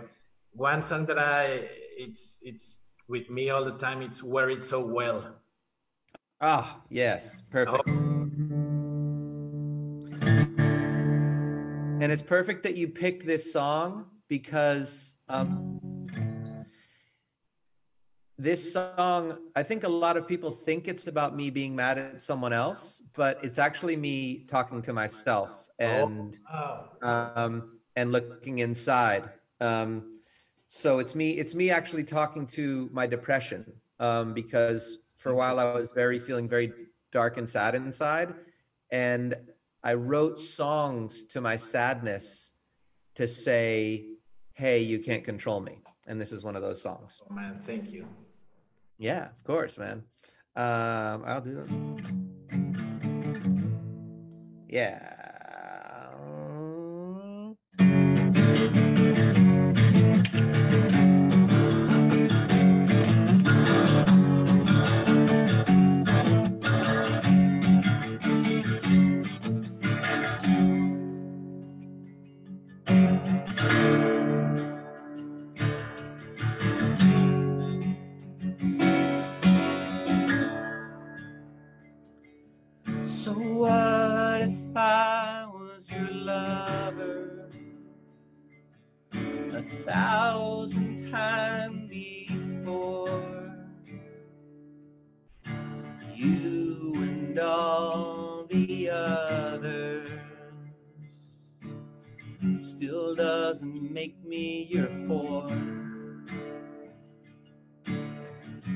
[0.53, 4.01] One song that I it's it's with me all the time.
[4.01, 5.35] It's "Wear It So Well."
[6.41, 7.87] Ah, yes, perfect.
[12.03, 15.79] And it's perfect that you picked this song because um,
[18.37, 22.21] this song, I think a lot of people think it's about me being mad at
[22.21, 29.29] someone else, but it's actually me talking to myself and Oh, um, and looking inside.
[29.61, 30.19] Um,
[30.67, 31.31] so it's me.
[31.37, 33.65] It's me actually talking to my depression
[34.01, 36.73] um, because for a while I was very feeling very
[37.13, 38.33] dark and sad inside,
[38.91, 39.35] and
[39.83, 42.53] I wrote songs to my sadness
[43.15, 44.05] to say,
[44.53, 47.21] "Hey, you can't control me," and this is one of those songs.
[47.29, 48.07] oh, man, thank you.
[48.97, 50.03] Yeah, of course, man.
[50.55, 51.71] Um, I'll do this.
[54.69, 55.22] Yeah.
[102.75, 105.47] Still doesn't make me your whore.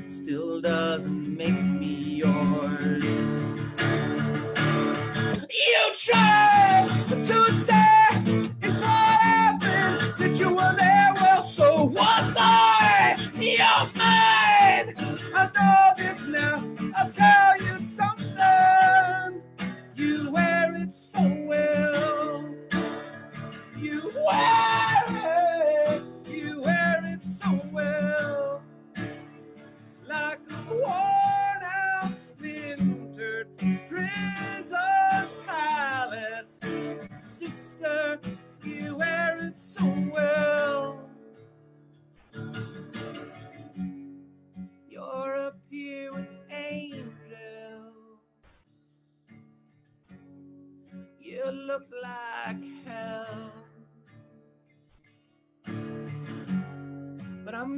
[0.07, 3.03] Still doesn't make me yours.
[5.49, 6.56] You try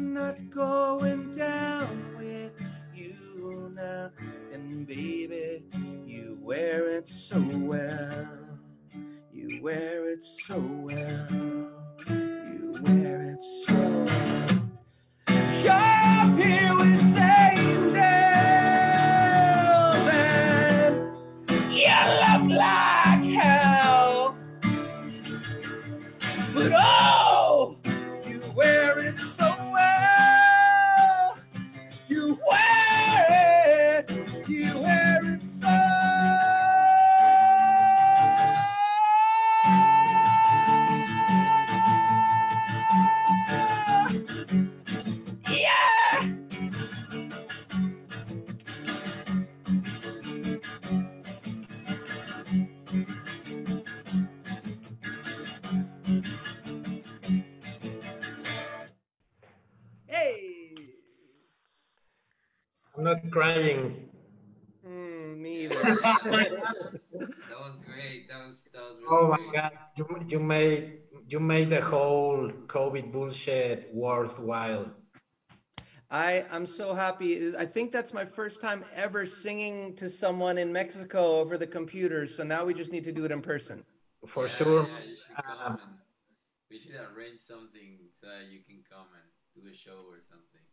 [0.09, 2.61] Not going down with
[2.95, 4.09] you now.
[4.51, 5.63] And baby,
[6.05, 8.59] you wear it so well.
[9.31, 11.27] You wear it so well.
[12.09, 14.61] You wear it so well.
[15.69, 18.05] Up here with angels,
[20.13, 20.95] and
[21.71, 24.35] you look like hell.
[26.53, 27.77] But oh,
[28.27, 29.38] you wear it so
[70.53, 70.99] made
[71.31, 74.85] you made the whole COVID bullshit worthwhile.
[76.09, 77.31] I I'm so happy.
[77.63, 82.21] I think that's my first time ever singing to someone in Mexico over the computer.
[82.35, 83.77] So now we just need to do it in person.
[84.33, 84.81] For Yeah, sure.
[84.87, 85.95] Yeah, you should come Um, and
[86.71, 87.89] we should arrange something
[88.19, 90.63] so you can come and do a show or something.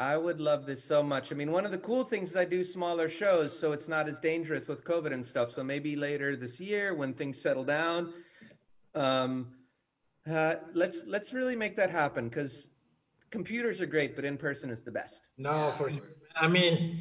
[0.00, 1.32] I would love this so much.
[1.32, 4.08] I mean, one of the cool things is I do smaller shows, so it's not
[4.12, 5.50] as dangerous with COVID and stuff.
[5.50, 8.12] So maybe later this year, when things settle down,
[8.98, 9.32] um,
[10.30, 12.68] uh, let's let's really make that happen because
[13.30, 15.30] computers are great, but in person is the best.
[15.38, 16.08] No, for sure.
[16.36, 17.00] I mean,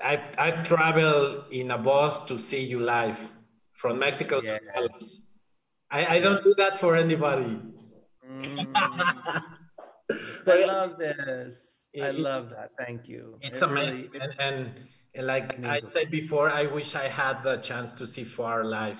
[0.00, 3.18] I've I've traveled in a bus to see you live
[3.72, 4.58] from Mexico Yeah.
[4.58, 5.20] to Dallas.
[5.90, 7.60] I, I don't do that for anybody.
[8.28, 8.66] Mm,
[10.46, 11.80] I love this.
[12.02, 12.70] I love that.
[12.78, 13.38] Thank you.
[13.40, 14.10] it's It really- amazing.
[14.20, 14.70] And, and,
[15.14, 18.98] and like I said before, I wish I had the chance to see Far live.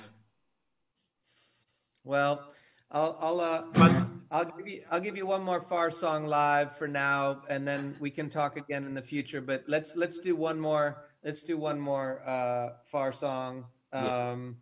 [2.04, 2.52] Well,
[2.90, 6.86] I'll I'll uh, I'll give you I'll give you one more far song live for
[6.86, 9.40] now, and then we can talk again in the future.
[9.40, 11.04] But let's let's do one more.
[11.24, 13.64] Let's do one more uh, far song.
[13.92, 14.30] Yeah.
[14.30, 14.56] Um,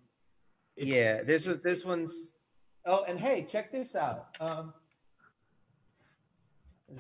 [0.76, 2.32] it's, yeah, this was this one's.
[2.86, 4.36] Oh, and hey, check this out.
[4.40, 4.72] Um,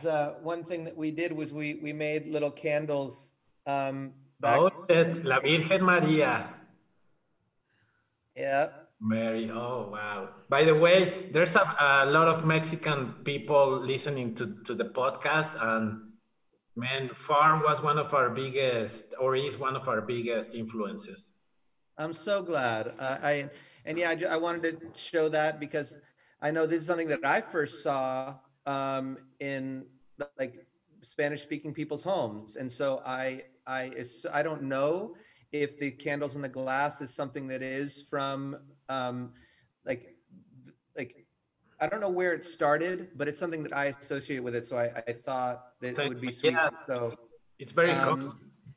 [0.02, 3.32] the one thing that we did was we we made little candles.
[3.64, 6.48] Um, back, La Virgen Maria.
[8.34, 8.68] yeah.
[9.02, 10.28] Mary, oh wow.
[10.48, 15.50] By the way, there's a, a lot of Mexican people listening to, to the podcast,
[15.60, 16.12] and
[16.76, 21.34] man, Far was one of our biggest, or is one of our biggest influences.
[21.98, 22.94] I'm so glad.
[22.96, 23.50] Uh, I
[23.84, 25.98] and yeah, I, I wanted to show that because
[26.40, 28.34] I know this is something that I first saw
[28.66, 29.84] um, in
[30.38, 30.64] like
[31.02, 33.90] Spanish-speaking people's homes, and so I I
[34.32, 35.16] I don't know
[35.52, 38.56] if the candles in the glass is something that is from
[38.88, 39.32] um,
[39.84, 40.16] like
[40.96, 41.26] like
[41.80, 44.66] I don't know where it started, but it's something that I associate with it.
[44.66, 46.52] So I, I thought that it would be sweet.
[46.52, 46.70] Yeah.
[46.86, 47.14] So
[47.58, 48.30] It's very Um, common.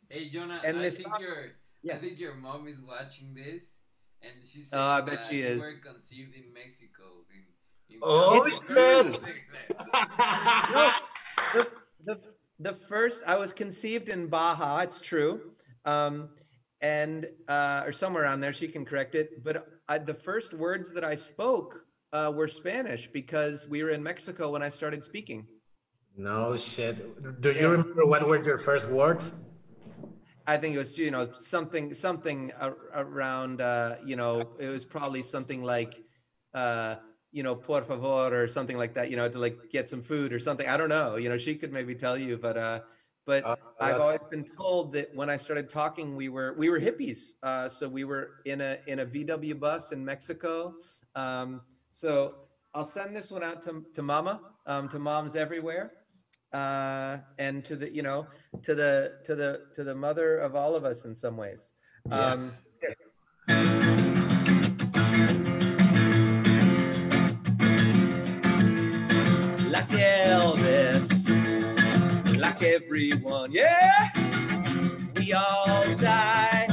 [0.10, 1.38] Hey Jonah, And I this think your
[1.82, 1.96] yeah.
[1.96, 3.64] I think your mom is watching this,
[4.22, 5.60] and she said Oh, I bet that she you is.
[5.60, 7.04] were conceived in Mexico.
[7.34, 9.22] In, in Oh, It's shit.
[10.74, 10.92] No,
[11.54, 11.68] the,
[12.06, 12.20] the,
[12.60, 14.80] the first I was conceived in Baja.
[14.80, 15.52] It's true,
[15.86, 16.30] um,
[16.86, 18.54] and uh, or somewhere around there.
[18.54, 19.44] She can correct it.
[19.44, 19.56] But
[19.90, 21.72] I, the first words that I spoke
[22.14, 25.48] uh, were Spanish because we were in Mexico when I started speaking.
[26.16, 26.96] no shit.
[27.42, 29.34] Do you remember what were your first words?
[30.54, 31.26] I think it was you know
[31.56, 32.40] something something
[32.94, 34.34] around uh, you know
[34.66, 35.94] it was probably something like
[36.54, 36.96] uh,
[37.38, 40.30] you know por favor or something like that you know to like get some food
[40.36, 42.80] or something I don't know you know she could maybe tell you but uh,
[43.26, 46.80] but uh, I've always been told that when I started talking, we were we were
[46.80, 47.34] hippies.
[47.42, 50.76] Uh, so we were in a in a VW bus in Mexico.
[51.16, 51.62] Um,
[51.92, 52.36] so
[52.76, 55.94] I'll send this one out to to Mama, um, to moms everywhere,
[56.54, 58.28] uh, and to the you know
[58.62, 61.72] to the to the to the mother of all of us in some ways.
[62.12, 62.54] Um,
[62.84, 62.90] yeah.
[69.72, 70.85] La piel de
[72.58, 73.52] um, everyone.
[73.52, 74.10] Yeah,
[75.18, 76.68] we all die,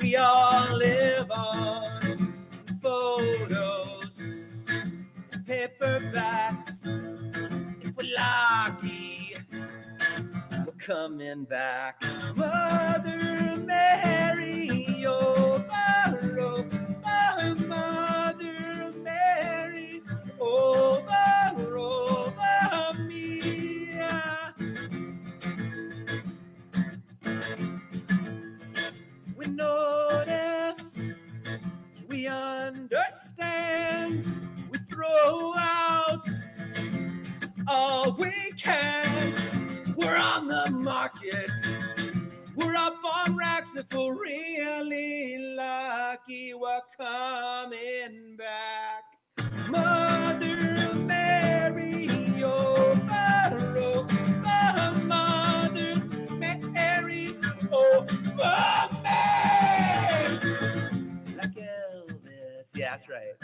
[0.00, 2.34] we all live on
[2.82, 4.10] photos,
[5.46, 6.86] paperbacks.
[7.82, 9.34] If we're lucky,
[10.66, 12.02] we're coming back.
[12.36, 14.39] Mother Mary,
[32.96, 34.24] understand,
[34.70, 36.26] we throw out
[37.68, 39.34] all we can.
[39.96, 41.50] We're on the market.
[42.56, 46.54] We're up on racks if we're really lucky.
[46.54, 49.04] We're coming back.
[49.68, 52.08] Mother Mary,
[52.42, 52.98] oh,
[53.76, 54.06] oh,
[55.04, 55.94] Mother
[56.38, 57.36] Mary,
[57.72, 58.06] oh,
[58.42, 58.89] oh,
[62.90, 63.36] that's right.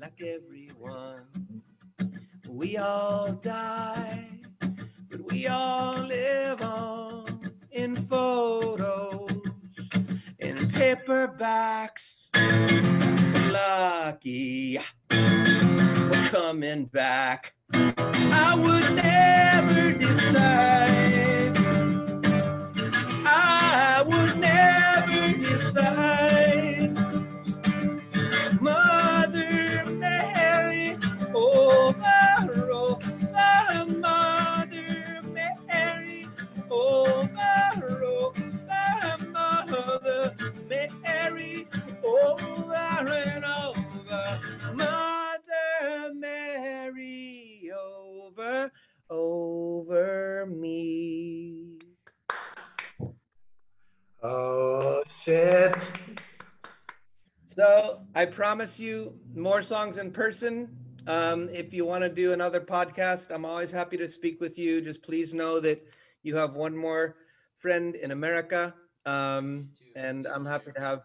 [0.00, 1.26] Like everyone,
[2.48, 4.28] we all die,
[5.10, 7.24] but we all live on
[7.72, 9.28] in photos,
[10.38, 12.28] in paperbacks.
[13.50, 14.78] Lucky,
[15.10, 17.54] we're coming back.
[17.72, 21.56] I would never decide.
[23.26, 26.35] I would never decide.
[49.10, 51.78] Over, me.
[54.22, 55.90] Oh, shit.
[57.44, 60.76] So I promise you more songs in person.
[61.06, 64.80] Um, if you want to do another podcast, I'm always happy to speak with you.
[64.80, 65.86] Just please know that
[66.22, 67.16] you have one more
[67.58, 68.74] friend in America.
[69.04, 71.02] Um, and I'm happy to have,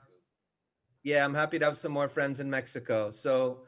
[1.03, 3.11] yeah, I'm happy to have some more friends in Mexico.
[3.11, 3.59] So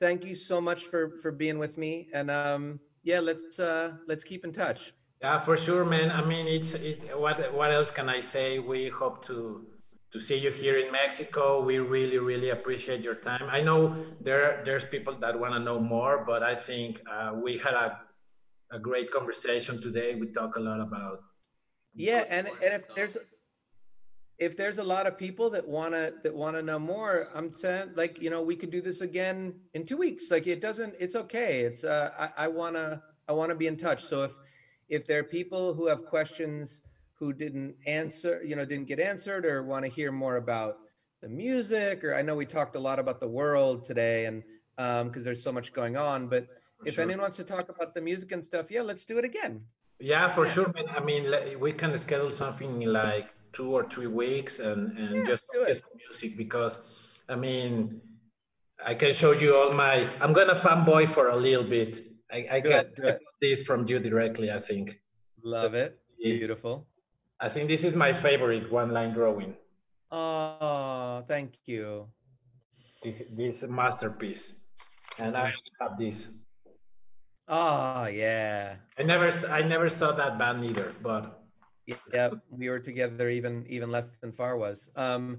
[0.00, 2.08] thank you so much for for being with me.
[2.12, 4.92] And um, yeah, let's uh, let's keep in touch.
[5.22, 6.10] Yeah, for sure, man.
[6.10, 8.58] I mean, it's it, what what else can I say?
[8.58, 9.66] We hope to
[10.12, 11.62] to see you here in Mexico.
[11.64, 13.46] We really really appreciate your time.
[13.50, 17.58] I know there there's people that want to know more, but I think uh, we
[17.58, 18.00] had a
[18.72, 20.14] a great conversation today.
[20.16, 21.18] We talk a lot about
[21.94, 23.16] Yeah, and and if there's
[24.38, 28.20] if there's a lot of people that wanna that wanna know more, I'm saying like
[28.20, 30.30] you know we could do this again in two weeks.
[30.30, 31.60] Like it doesn't, it's okay.
[31.60, 34.04] It's uh, I, I wanna I wanna be in touch.
[34.04, 34.34] So if
[34.88, 36.82] if there are people who have questions
[37.14, 40.78] who didn't answer, you know, didn't get answered or want to hear more about
[41.22, 44.42] the music, or I know we talked a lot about the world today, and
[44.76, 46.28] um, because there's so much going on.
[46.28, 46.46] But
[46.84, 47.04] if sure.
[47.04, 49.62] anyone wants to talk about the music and stuff, yeah, let's do it again.
[49.98, 50.84] Yeah, for sure, man.
[50.94, 55.44] I mean, we can schedule something like two or three weeks and, and Yeah, just
[55.52, 55.80] do it.
[55.80, 56.78] focus on music because,
[57.28, 58.00] I mean,
[58.84, 60.12] I can show you all my.
[60.20, 61.98] I'm gonna fanboy for a little bit.
[62.30, 62.86] I, I got
[63.40, 64.50] this from you directly.
[64.52, 65.00] I think.
[65.42, 65.98] Love it.
[66.20, 66.86] Beautiful.
[67.40, 69.54] I think this is my favorite one-line drawing.
[70.10, 72.08] Oh, thank you.
[73.02, 74.52] This this masterpiece,
[75.18, 76.28] and I have this.
[77.48, 78.76] Oh, yeah.
[78.98, 81.35] I never I never saw that band either, but
[81.86, 84.90] Yeah, we were together even even less than Far was.
[84.96, 85.38] Um,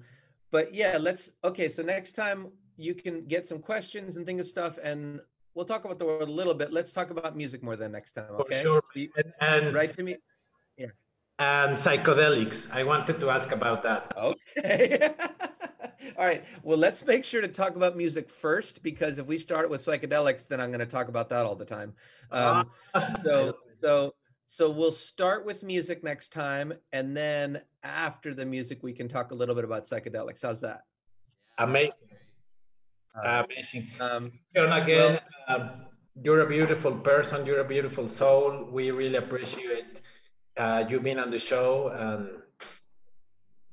[0.52, 1.70] but yeah, let's okay.
[1.70, 5.20] So next time you can get some questions and think of stuff, and
[5.56, 6.72] we'll talk about the world a little bit.
[6.72, 8.28] Let's talk about music more than next time.
[8.30, 8.62] for Okay.
[8.62, 8.82] sure.
[8.96, 10.18] So And, and Write to me.
[10.78, 10.88] Yeah
[11.40, 12.72] and psychedelics.
[12.72, 14.14] I wanted to ask about that.
[14.18, 15.10] Okay.
[16.18, 16.44] All right.
[16.64, 20.48] Well, let's make sure to talk about music first because if we start with psychedelics,
[20.48, 21.94] then I'm going to talk about that all the time.
[22.32, 22.70] Um,
[23.24, 24.14] so so
[24.48, 29.32] so we'll start with music next time and then after the music we can talk
[29.32, 30.82] a little bit about psychedelics how's that
[31.60, 32.08] amazing,
[33.16, 33.86] Uh, amazing.
[34.00, 35.70] um, John, again, um,
[36.24, 37.46] you're a beautiful person.
[37.48, 38.68] You're a beautiful soul.
[38.72, 40.02] We really appreciate
[40.56, 41.90] uh, you being on the show.
[41.90, 42.30] And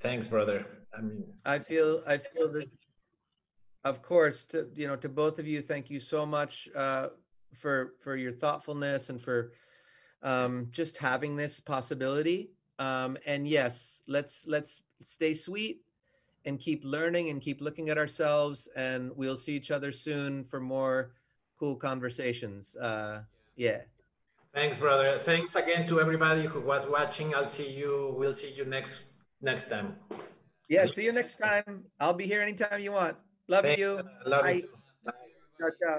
[0.01, 0.67] thanks, brother.
[0.97, 2.71] I mean, i feel i feel that
[3.85, 7.09] of course to you know to both of you thank you so much uh,
[7.53, 9.53] for for your thoughtfulness and for
[10.25, 15.83] um, just having this possibility um, and yes let's let's stay sweet
[16.45, 20.61] and keep learning and keep looking at ourselves and we'll see each other soon for
[20.61, 21.13] more
[21.59, 23.23] cool conversations uh,
[23.55, 23.83] yeah
[24.55, 25.19] Thanks, brother.
[25.19, 27.35] Thanks again to everybody who was watching.
[27.35, 28.15] I'll see you.
[28.17, 29.03] We'll see you next
[29.43, 29.97] next time.
[30.69, 31.85] Yeah, see you next time.
[31.99, 33.17] I'll be here anytime you want.
[33.49, 33.81] Love Thanks.
[33.81, 34.01] you.
[34.25, 34.53] Love Bye.
[34.53, 34.69] you.
[35.05, 35.13] Bye.
[35.61, 35.99] Ciao, ciao.